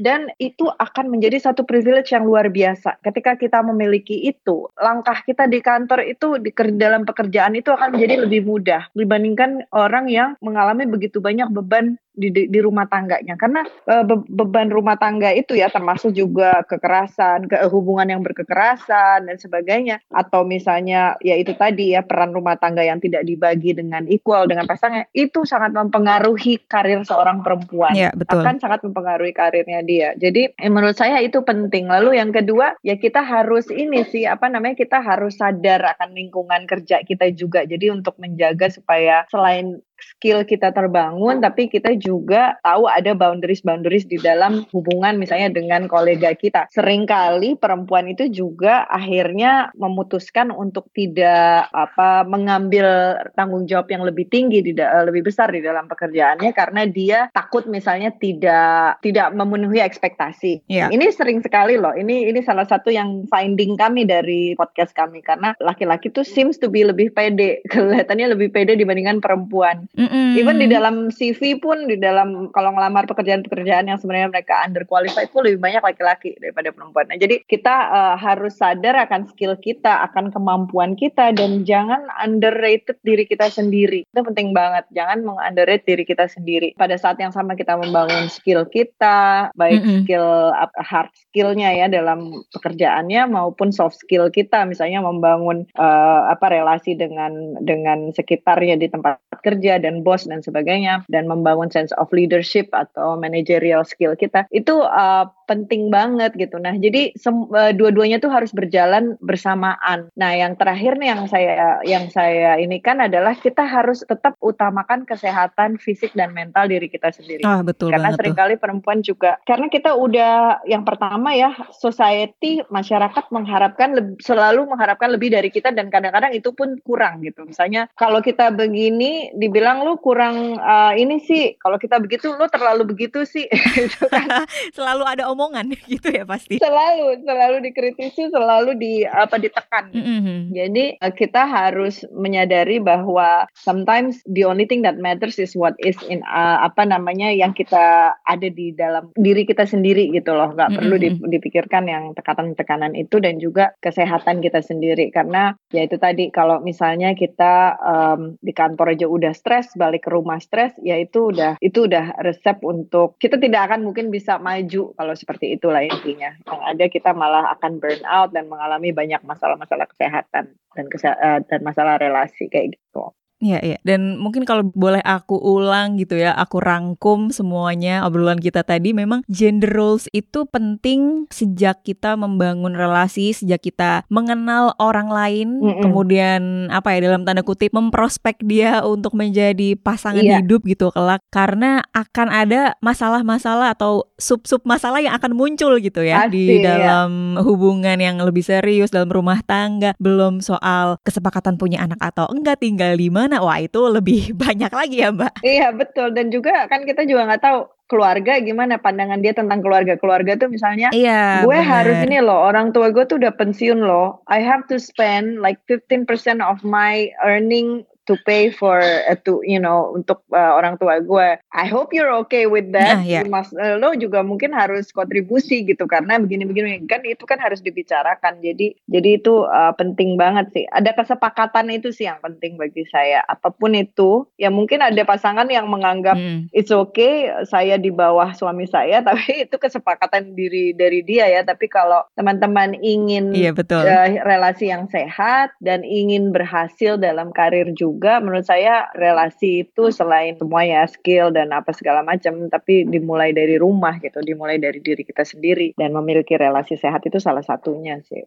dan 0.00 0.32
itu 0.40 0.64
akan 0.64 1.12
menjadi 1.12 1.36
satu 1.36 1.68
privilege 1.68 2.16
yang 2.16 2.24
luar 2.24 2.48
biasa. 2.48 2.96
Ketika 3.04 3.36
kita 3.36 3.60
memiliki 3.60 4.16
itu, 4.24 4.64
langkah 4.80 5.20
kita 5.20 5.44
di 5.44 5.60
kantor 5.60 6.08
itu 6.08 6.40
di 6.40 6.50
dalam 6.80 7.04
pekerjaan 7.04 7.52
itu 7.52 7.68
akan 7.68 7.92
menjadi 7.92 8.24
lebih 8.24 8.48
mudah 8.48 8.88
dibandingkan 8.96 9.68
orang 9.76 10.08
yang 10.08 10.40
mengalami 10.40 10.88
begitu 10.88 11.20
banyak 11.20 11.52
beban 11.52 12.00
di, 12.14 12.28
di, 12.30 12.42
di 12.50 12.58
rumah 12.60 12.86
tangganya. 12.90 13.38
Karena 13.38 13.62
uh, 13.64 14.04
be, 14.04 14.22
beban 14.26 14.68
rumah 14.68 14.98
tangga 14.98 15.30
itu 15.32 15.54
ya 15.56 15.70
termasuk 15.70 16.14
juga 16.14 16.62
kekerasan 16.66 17.46
ke 17.46 17.56
hubungan 17.70 18.10
yang 18.10 18.22
berkekerasan 18.22 19.30
dan 19.30 19.36
sebagainya. 19.38 20.02
Atau 20.10 20.42
misalnya 20.44 21.16
ya 21.22 21.38
itu 21.38 21.54
tadi 21.54 21.94
ya 21.94 22.02
peran 22.02 22.34
rumah 22.34 22.58
tangga 22.58 22.82
yang 22.82 22.98
tidak 22.98 23.24
dibagi 23.24 23.76
dengan 23.76 24.06
equal 24.10 24.50
dengan 24.50 24.66
pasangan 24.66 25.06
itu 25.14 25.46
sangat 25.46 25.72
mempengaruhi 25.74 26.66
karir 26.66 27.02
seorang 27.06 27.40
perempuan. 27.40 27.94
Ya, 27.94 28.10
betul. 28.12 28.42
akan 28.42 28.56
sangat 28.58 28.80
mempengaruhi 28.84 29.32
karirnya 29.32 29.80
dia. 29.86 30.08
Jadi 30.18 30.52
eh, 30.54 30.70
menurut 30.70 30.98
saya 30.98 31.22
itu 31.22 31.40
penting. 31.46 31.88
Lalu 31.88 32.18
yang 32.18 32.30
kedua 32.34 32.76
ya 32.84 32.98
kita 32.98 33.22
harus 33.22 33.70
ini 33.70 34.02
sih 34.06 34.26
apa 34.26 34.50
namanya 34.50 34.76
kita 34.76 35.00
harus 35.00 35.38
sadar 35.38 35.96
akan 35.96 36.12
lingkungan 36.12 36.66
kerja 36.66 37.02
kita 37.06 37.30
juga. 37.32 37.64
Jadi 37.64 37.90
untuk 37.90 38.18
menjaga 38.18 38.68
supaya 38.68 39.24
selain 39.30 39.80
skill 40.02 40.42
kita 40.44 40.72
terbangun 40.72 41.44
tapi 41.44 41.68
kita 41.68 41.94
juga 41.96 42.56
tahu 42.64 42.88
ada 42.90 43.12
boundaries-boundaries 43.12 44.08
di 44.08 44.18
dalam 44.20 44.64
hubungan 44.72 45.16
misalnya 45.20 45.52
dengan 45.52 45.86
kolega 45.86 46.32
kita. 46.34 46.66
Seringkali 46.72 47.60
perempuan 47.60 48.08
itu 48.08 48.28
juga 48.32 48.88
akhirnya 48.88 49.70
memutuskan 49.76 50.50
untuk 50.50 50.88
tidak 50.96 51.68
apa 51.70 52.24
mengambil 52.24 53.18
tanggung 53.36 53.68
jawab 53.68 53.88
yang 53.90 54.02
lebih 54.06 54.26
tinggi 54.28 54.64
di 54.64 54.72
lebih 54.78 55.26
besar 55.26 55.52
di 55.52 55.60
dalam 55.60 55.90
pekerjaannya 55.90 56.50
karena 56.54 56.82
dia 56.88 57.18
takut 57.34 57.66
misalnya 57.66 58.14
tidak 58.16 59.02
tidak 59.04 59.32
memenuhi 59.34 59.82
ekspektasi. 59.82 60.64
Yeah. 60.70 60.88
Ini 60.88 61.12
sering 61.12 61.42
sekali 61.44 61.76
loh. 61.76 61.92
Ini 61.92 62.30
ini 62.30 62.40
salah 62.40 62.64
satu 62.64 62.88
yang 62.88 63.26
finding 63.26 63.74
kami 63.74 64.06
dari 64.06 64.54
podcast 64.54 64.94
kami 64.94 65.20
karena 65.20 65.52
laki-laki 65.58 66.08
tuh 66.08 66.22
seems 66.22 66.56
to 66.62 66.70
be 66.70 66.86
lebih 66.86 67.10
pede, 67.10 67.60
kelihatannya 67.72 68.38
lebih 68.38 68.54
pede 68.54 68.78
dibandingkan 68.78 69.18
perempuan. 69.18 69.89
Mm-hmm. 69.98 70.38
Even 70.38 70.56
di 70.62 70.68
dalam 70.70 71.10
CV 71.10 71.58
pun 71.58 71.90
di 71.90 71.98
dalam 71.98 72.54
kalau 72.54 72.70
ngelamar 72.70 73.10
pekerjaan-pekerjaan 73.10 73.90
yang 73.90 73.98
sebenarnya 73.98 74.30
mereka 74.30 74.62
underqualified 74.62 75.34
pun 75.34 75.42
lebih 75.42 75.58
banyak 75.58 75.82
laki-laki 75.82 76.38
daripada 76.38 76.70
perempuan. 76.70 77.10
Nah, 77.10 77.18
jadi 77.18 77.42
kita 77.50 77.74
uh, 77.90 78.14
harus 78.14 78.54
sadar 78.54 78.94
akan 79.02 79.26
skill 79.34 79.58
kita, 79.58 80.06
akan 80.06 80.30
kemampuan 80.30 80.94
kita 80.94 81.34
dan 81.34 81.66
jangan 81.66 82.06
underrated 82.22 83.02
diri 83.02 83.26
kita 83.26 83.50
sendiri. 83.50 84.06
Itu 84.06 84.22
penting 84.22 84.54
banget. 84.54 84.86
Jangan 84.94 85.26
mengunderrate 85.26 85.82
diri 85.82 86.06
kita 86.06 86.30
sendiri. 86.30 86.70
Pada 86.78 86.94
saat 86.94 87.18
yang 87.18 87.34
sama 87.34 87.58
kita 87.58 87.74
membangun 87.74 88.30
skill 88.30 88.70
kita, 88.70 89.50
baik 89.58 89.82
mm-hmm. 89.82 90.06
skill 90.06 90.54
hard 90.78 91.10
skillnya 91.30 91.74
ya 91.74 91.86
dalam 91.90 92.46
pekerjaannya 92.54 93.26
maupun 93.26 93.74
soft 93.74 93.98
skill 93.98 94.30
kita, 94.30 94.62
misalnya 94.70 95.02
membangun 95.02 95.66
uh, 95.74 96.30
apa 96.30 96.46
relasi 96.46 96.94
dengan 96.94 97.58
dengan 97.58 98.14
sekitarnya 98.14 98.78
di 98.78 98.86
tempat 98.86 99.18
kerja 99.42 99.79
dan 99.80 100.04
bos 100.04 100.28
dan 100.28 100.44
sebagainya 100.44 101.02
dan 101.08 101.26
membangun 101.26 101.72
sense 101.72 101.90
of 101.96 102.12
leadership 102.12 102.68
atau 102.70 103.16
managerial 103.16 103.82
skill 103.82 104.14
kita 104.14 104.46
itu 104.52 104.78
uh, 104.84 105.26
penting 105.50 105.90
banget 105.90 106.30
gitu. 106.38 106.62
Nah, 106.62 106.78
jadi 106.78 107.10
uh, 107.18 107.74
dua-duanya 107.74 108.22
tuh 108.22 108.30
harus 108.30 108.54
berjalan 108.54 109.18
bersamaan. 109.18 110.06
Nah, 110.14 110.30
yang 110.38 110.54
terakhir 110.54 110.94
nih 111.02 111.10
yang 111.10 111.22
saya 111.26 111.82
yang 111.82 112.06
saya 112.06 112.54
ini 112.62 112.78
kan 112.78 113.02
adalah 113.02 113.34
kita 113.34 113.66
harus 113.66 114.06
tetap 114.06 114.38
utamakan 114.38 115.02
kesehatan 115.02 115.82
fisik 115.82 116.14
dan 116.14 116.30
mental 116.30 116.70
diri 116.70 116.86
kita 116.86 117.10
sendiri. 117.10 117.42
Ah, 117.42 117.66
betul 117.66 117.90
Karena 117.90 118.14
sering 118.14 118.38
kali 118.38 118.54
perempuan 118.54 119.02
juga 119.02 119.42
karena 119.42 119.66
kita 119.66 119.98
udah 119.98 120.62
yang 120.70 120.86
pertama 120.86 121.34
ya 121.34 121.50
society 121.74 122.62
masyarakat 122.70 123.26
mengharapkan 123.34 123.98
lebih, 123.98 124.22
selalu 124.22 124.70
mengharapkan 124.70 125.10
lebih 125.10 125.34
dari 125.34 125.50
kita 125.50 125.74
dan 125.74 125.90
kadang-kadang 125.90 126.30
itu 126.30 126.54
pun 126.54 126.78
kurang 126.86 127.26
gitu. 127.26 127.42
Misalnya 127.42 127.90
kalau 127.98 128.22
kita 128.22 128.54
begini 128.54 129.34
dibilang 129.34 129.82
lu 129.82 129.98
kurang 129.98 130.60
uh, 130.62 130.94
ini 130.94 131.18
sih, 131.26 131.58
kalau 131.58 131.74
kita 131.80 131.98
begitu 131.98 132.30
lu 132.30 132.46
terlalu 132.46 132.86
begitu 132.86 133.26
sih. 133.26 133.50
Gitu 133.80 134.12
kan. 134.12 134.44
selalu 134.76 135.04
ada 135.08 135.24
omongan 135.32 135.39
gitu 135.92 136.12
ya 136.12 136.28
pasti. 136.28 136.60
Selalu, 136.60 137.24
selalu 137.24 137.56
dikritisi, 137.70 138.28
selalu 138.28 138.76
di 138.76 138.92
apa 139.06 139.40
ditekan. 139.40 139.94
Mm 139.94 140.02
-hmm. 140.02 140.38
Jadi 140.52 140.84
eh, 141.00 141.12
kita 141.14 141.46
harus 141.46 142.04
menyadari 142.12 142.82
bahwa 142.82 143.48
sometimes 143.56 144.20
the 144.28 144.44
only 144.44 144.68
thing 144.68 144.84
that 144.84 145.00
matters 145.00 145.40
is 145.40 145.56
what 145.56 145.72
is 145.80 145.96
in 146.10 146.20
uh, 146.26 146.60
apa 146.66 146.84
namanya 146.84 147.30
yang 147.30 147.54
kita 147.54 148.12
ada 148.26 148.48
di 148.50 148.74
dalam 148.74 149.14
diri 149.16 149.46
kita 149.46 149.64
sendiri 149.64 150.10
gitu 150.10 150.34
loh. 150.34 150.52
Gak 150.52 150.74
mm 150.74 150.76
-hmm. 150.76 150.78
perlu 150.82 150.96
dipikirkan 151.30 151.84
yang 151.86 152.12
tekanan-tekanan 152.12 152.92
itu 152.98 153.22
dan 153.22 153.38
juga 153.38 153.72
kesehatan 153.80 154.42
kita 154.42 154.60
sendiri 154.60 155.08
karena 155.14 155.54
ya 155.70 155.86
itu 155.86 155.96
tadi 155.96 156.28
kalau 156.34 156.58
misalnya 156.60 157.14
kita 157.14 157.78
um, 157.78 158.34
di 158.42 158.50
kantor 158.50 158.96
aja 158.96 159.06
udah 159.06 159.32
stres, 159.36 159.70
balik 159.78 160.08
ke 160.08 160.10
rumah 160.10 160.42
stres, 160.42 160.74
ya 160.82 160.98
itu 160.98 161.30
udah 161.30 161.60
itu 161.62 161.86
udah 161.86 162.18
resep 162.24 162.58
untuk 162.64 163.20
kita 163.22 163.38
tidak 163.38 163.70
akan 163.70 163.86
mungkin 163.86 164.10
bisa 164.10 164.40
maju 164.40 164.90
kalau 164.96 165.14
seperti 165.14 165.29
itulah 165.38 165.84
intinya. 165.84 166.34
Yang 166.48 166.62
ada 166.64 166.84
kita 166.90 167.10
malah 167.14 167.52
akan 167.54 167.78
burn 167.78 168.02
out 168.08 168.34
dan 168.34 168.50
mengalami 168.50 168.90
banyak 168.90 169.22
masalah-masalah 169.22 169.86
kesehatan 169.90 170.56
dan 170.56 170.84
kese 170.90 171.10
uh, 171.10 171.38
dan 171.44 171.60
masalah 171.62 172.00
relasi 172.00 172.50
kayak 172.50 172.74
gitu. 172.74 173.14
Iya, 173.40 173.58
iya. 173.64 173.78
Dan 173.80 174.20
mungkin 174.20 174.44
kalau 174.44 174.68
boleh 174.68 175.00
aku 175.00 175.32
ulang 175.40 175.96
gitu 175.96 176.20
ya, 176.20 176.36
aku 176.36 176.60
rangkum 176.60 177.32
semuanya 177.32 178.04
obrolan 178.04 178.36
kita 178.36 178.60
tadi 178.60 178.92
memang 178.92 179.24
gender 179.32 179.72
roles 179.72 180.06
itu 180.12 180.44
penting 180.44 181.24
sejak 181.32 181.80
kita 181.80 182.20
membangun 182.20 182.76
relasi, 182.76 183.32
sejak 183.32 183.64
kita 183.64 184.04
mengenal 184.12 184.76
orang 184.76 185.08
lain, 185.08 185.48
mm 185.56 185.72
-mm. 185.72 185.82
kemudian 185.82 186.40
apa 186.68 186.92
ya 186.92 187.08
dalam 187.08 187.24
tanda 187.24 187.40
kutip 187.40 187.72
memprospek 187.72 188.36
dia 188.44 188.84
untuk 188.84 189.16
menjadi 189.16 189.72
pasangan 189.80 190.20
iya. 190.20 190.44
hidup 190.44 190.60
gitu 190.68 190.92
kelak 190.92 191.24
karena 191.32 191.80
akan 191.96 192.28
ada 192.28 192.76
masalah-masalah 192.84 193.72
atau 193.72 194.04
sub-sub 194.20 194.60
masalah 194.68 195.00
yang 195.00 195.16
akan 195.16 195.32
muncul 195.32 195.80
gitu 195.80 196.04
ya 196.04 196.28
Pasti, 196.28 196.34
di 196.36 196.44
iya. 196.60 196.76
dalam 196.76 197.40
ya. 197.40 197.42
hubungan 197.46 197.96
yang 197.96 198.20
lebih 198.20 198.44
serius 198.44 198.92
dalam 198.92 199.08
rumah 199.08 199.40
tangga, 199.48 199.96
belum 199.96 200.44
soal 200.44 201.00
kesepakatan 201.06 201.56
punya 201.56 201.80
anak 201.80 201.96
atau 202.04 202.28
enggak 202.28 202.60
tinggal 202.60 202.92
di 202.98 203.08
mana 203.08 203.29
mana 203.30 203.46
wah 203.46 203.62
itu 203.62 203.78
lebih 203.78 204.34
banyak 204.42 204.74
lagi 204.74 205.06
ya 205.06 205.14
mbak. 205.14 205.38
Iya 205.46 205.70
betul. 205.70 206.10
Dan 206.10 206.34
juga 206.34 206.66
kan 206.66 206.82
kita 206.82 207.06
juga 207.06 207.30
nggak 207.30 207.42
tahu 207.46 207.70
keluarga 207.86 208.38
gimana 208.42 208.78
pandangan 208.78 209.18
dia 209.18 209.34
tentang 209.34 209.62
keluarga 209.62 209.98
keluarga 209.98 210.38
tuh 210.38 210.46
misalnya 210.46 210.94
iya, 210.94 211.42
gue 211.42 211.50
bener. 211.50 211.66
harus 211.66 211.98
ini 212.06 212.22
loh 212.22 212.38
orang 212.46 212.70
tua 212.70 212.94
gue 212.94 213.02
tuh 213.02 213.22
udah 213.22 213.34
pensiun 213.34 213.82
loh. 213.82 214.22
I 214.26 214.42
have 214.42 214.66
to 214.70 214.82
spend 214.82 215.38
like 215.42 215.62
15% 215.66 216.06
of 216.42 216.62
my 216.66 217.10
earning 217.22 217.86
to 218.10 218.18
pay 218.26 218.50
for 218.50 218.82
uh, 218.82 219.14
to 219.22 219.38
you 219.46 219.62
know 219.62 219.94
untuk 219.94 220.26
uh, 220.34 220.58
orang 220.58 220.74
tua 220.82 220.98
gue. 220.98 221.38
I 221.54 221.66
hope 221.70 221.94
you're 221.94 222.10
okay 222.26 222.50
with 222.50 222.74
that. 222.74 222.98
Nah, 222.98 223.06
yeah. 223.06 223.22
Mas 223.22 223.54
uh, 223.54 223.78
lo 223.78 223.94
juga 223.94 224.26
mungkin 224.26 224.50
harus 224.50 224.90
kontribusi 224.90 225.62
gitu 225.62 225.86
karena 225.86 226.18
begini-begini 226.18 226.82
kan 226.90 227.06
itu 227.06 227.22
kan 227.22 227.38
harus 227.38 227.62
dibicarakan. 227.62 228.42
Jadi 228.42 228.74
jadi 228.90 229.22
itu 229.22 229.46
uh, 229.46 229.70
penting 229.78 230.18
banget 230.18 230.50
sih. 230.50 230.64
Ada 230.66 230.98
kesepakatan 230.98 231.70
itu 231.70 231.94
sih 231.94 232.10
yang 232.10 232.18
penting 232.18 232.58
bagi 232.58 232.82
saya. 232.90 233.22
Apa 233.30 233.54
pun 233.54 233.78
itu, 233.78 234.26
ya 234.34 234.50
mungkin 234.50 234.82
ada 234.82 234.98
pasangan 235.06 235.46
yang 235.46 235.70
menganggap 235.70 236.18
hmm. 236.18 236.50
it's 236.50 236.74
okay 236.74 237.30
saya 237.46 237.78
di 237.78 237.94
bawah 237.94 238.34
suami 238.34 238.66
saya, 238.66 238.98
tapi 239.06 239.46
itu 239.46 239.54
kesepakatan 239.54 240.34
diri 240.34 240.74
dari 240.74 241.06
dia 241.06 241.30
ya. 241.30 241.46
Tapi 241.46 241.70
kalau 241.70 242.02
teman-teman 242.18 242.74
ingin 242.82 243.30
iya, 243.36 243.54
betul. 243.54 243.86
Uh, 243.86 244.18
relasi 244.26 244.72
yang 244.72 244.90
sehat 244.90 245.54
dan 245.60 245.86
ingin 245.86 246.32
berhasil 246.34 246.96
dalam 246.96 247.30
karir 247.30 247.70
juga 247.76 247.99
juga 248.00 248.16
menurut 248.24 248.48
saya 248.48 248.88
relasi 248.96 249.68
itu 249.68 249.92
selain 249.92 250.40
semua 250.40 250.64
ya 250.64 250.88
skill 250.88 251.28
dan 251.36 251.52
apa 251.52 251.76
segala 251.76 252.00
macam 252.00 252.48
tapi 252.48 252.88
dimulai 252.88 253.36
dari 253.36 253.60
rumah 253.60 254.00
gitu 254.00 254.24
dimulai 254.24 254.56
dari 254.56 254.80
diri 254.80 255.04
kita 255.04 255.20
sendiri 255.20 255.76
dan 255.76 255.92
memiliki 255.92 256.32
relasi 256.40 256.80
sehat 256.80 257.04
itu 257.04 257.20
salah 257.20 257.44
satunya 257.44 258.00
sih 258.00 258.24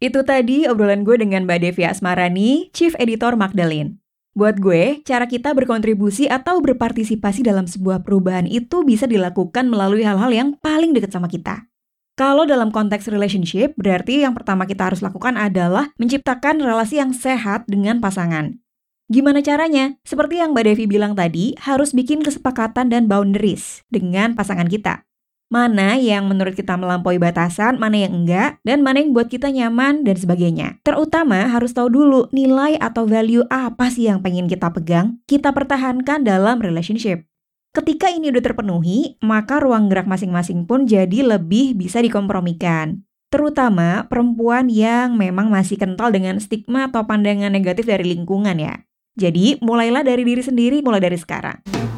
itu 0.00 0.24
tadi 0.24 0.64
obrolan 0.64 1.04
gue 1.04 1.20
dengan 1.20 1.44
Mbak 1.44 1.60
Devi 1.60 1.84
Asmarani, 1.84 2.72
Chief 2.72 2.96
Editor 2.96 3.36
Magdalene. 3.36 4.00
Buat 4.32 4.56
gue, 4.56 5.04
cara 5.04 5.28
kita 5.28 5.52
berkontribusi 5.52 6.24
atau 6.24 6.56
berpartisipasi 6.64 7.44
dalam 7.44 7.68
sebuah 7.68 8.00
perubahan 8.00 8.48
itu 8.48 8.80
bisa 8.80 9.04
dilakukan 9.04 9.68
melalui 9.68 10.00
hal-hal 10.00 10.32
yang 10.32 10.56
paling 10.56 10.96
dekat 10.96 11.12
sama 11.12 11.28
kita. 11.28 11.68
Kalau 12.16 12.44
dalam 12.44 12.68
konteks 12.72 13.12
relationship, 13.12 13.72
berarti 13.80 14.24
yang 14.24 14.32
pertama 14.32 14.64
kita 14.64 14.88
harus 14.88 15.04
lakukan 15.04 15.40
adalah 15.40 15.92
menciptakan 16.00 16.64
relasi 16.64 16.96
yang 16.96 17.12
sehat 17.12 17.68
dengan 17.68 18.00
pasangan. 18.00 18.59
Gimana 19.10 19.42
caranya? 19.42 19.98
Seperti 20.06 20.38
yang 20.38 20.54
Mbak 20.54 20.64
Devi 20.70 20.86
bilang 20.86 21.18
tadi, 21.18 21.58
harus 21.58 21.90
bikin 21.90 22.22
kesepakatan 22.22 22.94
dan 22.94 23.10
boundaries 23.10 23.82
dengan 23.90 24.38
pasangan 24.38 24.70
kita. 24.70 25.02
Mana 25.50 25.98
yang 25.98 26.30
menurut 26.30 26.54
kita 26.54 26.78
melampaui 26.78 27.18
batasan, 27.18 27.74
mana 27.82 27.98
yang 27.98 28.22
enggak, 28.22 28.62
dan 28.62 28.86
mana 28.86 29.02
yang 29.02 29.10
buat 29.10 29.26
kita 29.26 29.50
nyaman, 29.50 30.06
dan 30.06 30.14
sebagainya. 30.14 30.78
Terutama 30.86 31.50
harus 31.50 31.74
tahu 31.74 31.90
dulu 31.90 32.30
nilai 32.30 32.78
atau 32.78 33.02
value 33.02 33.42
apa 33.50 33.90
sih 33.90 34.06
yang 34.06 34.22
pengen 34.22 34.46
kita 34.46 34.70
pegang, 34.70 35.18
kita 35.26 35.50
pertahankan 35.50 36.22
dalam 36.22 36.62
relationship. 36.62 37.26
Ketika 37.74 38.14
ini 38.14 38.30
udah 38.30 38.46
terpenuhi, 38.46 39.18
maka 39.26 39.58
ruang 39.58 39.90
gerak 39.90 40.06
masing-masing 40.06 40.70
pun 40.70 40.86
jadi 40.86 41.26
lebih 41.26 41.74
bisa 41.74 41.98
dikompromikan. 41.98 43.02
Terutama 43.26 44.06
perempuan 44.06 44.70
yang 44.70 45.18
memang 45.18 45.50
masih 45.50 45.78
kental 45.78 46.14
dengan 46.14 46.38
stigma 46.38 46.86
atau 46.94 47.10
pandangan 47.10 47.50
negatif 47.50 47.90
dari 47.90 48.06
lingkungan 48.06 48.54
ya. 48.54 48.86
Jadi, 49.18 49.58
mulailah 49.58 50.06
dari 50.06 50.22
diri 50.22 50.42
sendiri, 50.42 50.80
mulai 50.80 51.02
dari 51.02 51.18
sekarang. 51.18 51.89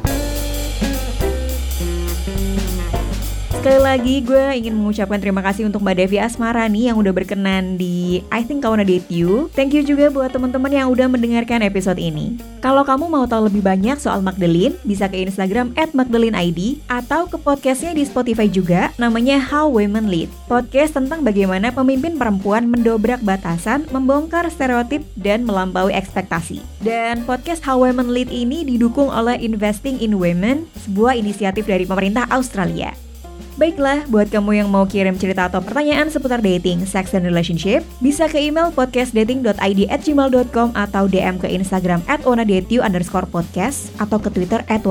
Sekali 3.63 3.79
lagi 3.79 4.19
gue 4.19 4.59
ingin 4.59 4.75
mengucapkan 4.75 5.23
terima 5.23 5.39
kasih 5.39 5.71
untuk 5.71 5.79
Mbak 5.87 5.95
Devi 5.95 6.19
Asmarani 6.19 6.91
yang 6.91 6.99
udah 6.99 7.15
berkenan 7.15 7.79
di 7.79 8.19
I 8.27 8.43
Think 8.43 8.67
I 8.67 8.75
Wanna 8.75 8.83
Date 8.83 9.07
You. 9.07 9.47
Thank 9.55 9.71
you 9.71 9.87
juga 9.87 10.11
buat 10.11 10.35
teman-teman 10.35 10.67
yang 10.67 10.91
udah 10.91 11.07
mendengarkan 11.07 11.63
episode 11.63 11.95
ini. 11.95 12.35
Kalau 12.59 12.83
kamu 12.83 13.07
mau 13.07 13.23
tahu 13.23 13.47
lebih 13.47 13.63
banyak 13.63 13.95
soal 14.03 14.19
Magdalene, 14.19 14.75
bisa 14.83 15.07
ke 15.07 15.15
Instagram 15.15 15.71
at 15.79 15.95
ID 15.95 16.83
atau 16.91 17.23
ke 17.31 17.39
podcastnya 17.39 17.95
di 17.95 18.03
Spotify 18.03 18.51
juga, 18.51 18.91
namanya 18.99 19.39
How 19.39 19.71
Women 19.71 20.11
Lead. 20.11 20.27
Podcast 20.51 20.99
tentang 20.99 21.23
bagaimana 21.23 21.71
pemimpin 21.71 22.19
perempuan 22.19 22.67
mendobrak 22.67 23.23
batasan, 23.23 23.87
membongkar 23.95 24.43
stereotip, 24.51 25.07
dan 25.15 25.47
melampaui 25.47 25.95
ekspektasi. 25.95 26.59
Dan 26.83 27.23
podcast 27.23 27.63
How 27.63 27.79
Women 27.79 28.11
Lead 28.11 28.27
ini 28.27 28.67
didukung 28.67 29.07
oleh 29.07 29.39
Investing 29.39 30.03
in 30.03 30.19
Women, 30.19 30.67
sebuah 30.83 31.15
inisiatif 31.15 31.63
dari 31.63 31.87
pemerintah 31.87 32.27
Australia. 32.27 33.12
Baiklah, 33.53 34.09
buat 34.09 34.33
kamu 34.33 34.65
yang 34.65 34.69
mau 34.73 34.81
kirim 34.89 35.13
cerita 35.13 35.45
atau 35.45 35.61
pertanyaan 35.61 36.09
seputar 36.09 36.41
dating, 36.41 36.89
sex, 36.89 37.13
dan 37.13 37.21
relationship, 37.21 37.85
bisa 38.01 38.25
ke 38.25 38.41
email 38.41 38.73
podcastdating.id 38.73 39.79
at 39.93 40.01
gmail.com 40.01 40.73
atau 40.73 41.03
DM 41.05 41.37
ke 41.37 41.45
Instagram 41.53 42.01
at 42.09 42.25
underscore 42.25 43.29
podcast 43.29 43.93
atau 44.01 44.17
ke 44.17 44.33
Twitter 44.33 44.65
at. 44.65 44.81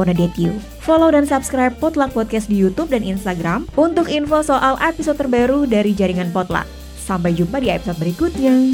Follow 0.83 1.11
dan 1.13 1.29
subscribe 1.29 1.75
Potluck 1.77 2.15
Podcast 2.15 2.49
di 2.49 2.59
Youtube 2.59 2.91
dan 2.91 3.03
Instagram 3.03 3.69
untuk 3.75 4.09
info 4.09 4.41
soal 4.41 4.79
episode 4.81 5.19
terbaru 5.19 5.67
dari 5.67 5.93
jaringan 5.93 6.31
Potluck. 6.31 6.65
Sampai 6.97 7.35
jumpa 7.35 7.59
di 7.59 7.69
episode 7.69 7.99
berikutnya. 7.99 8.73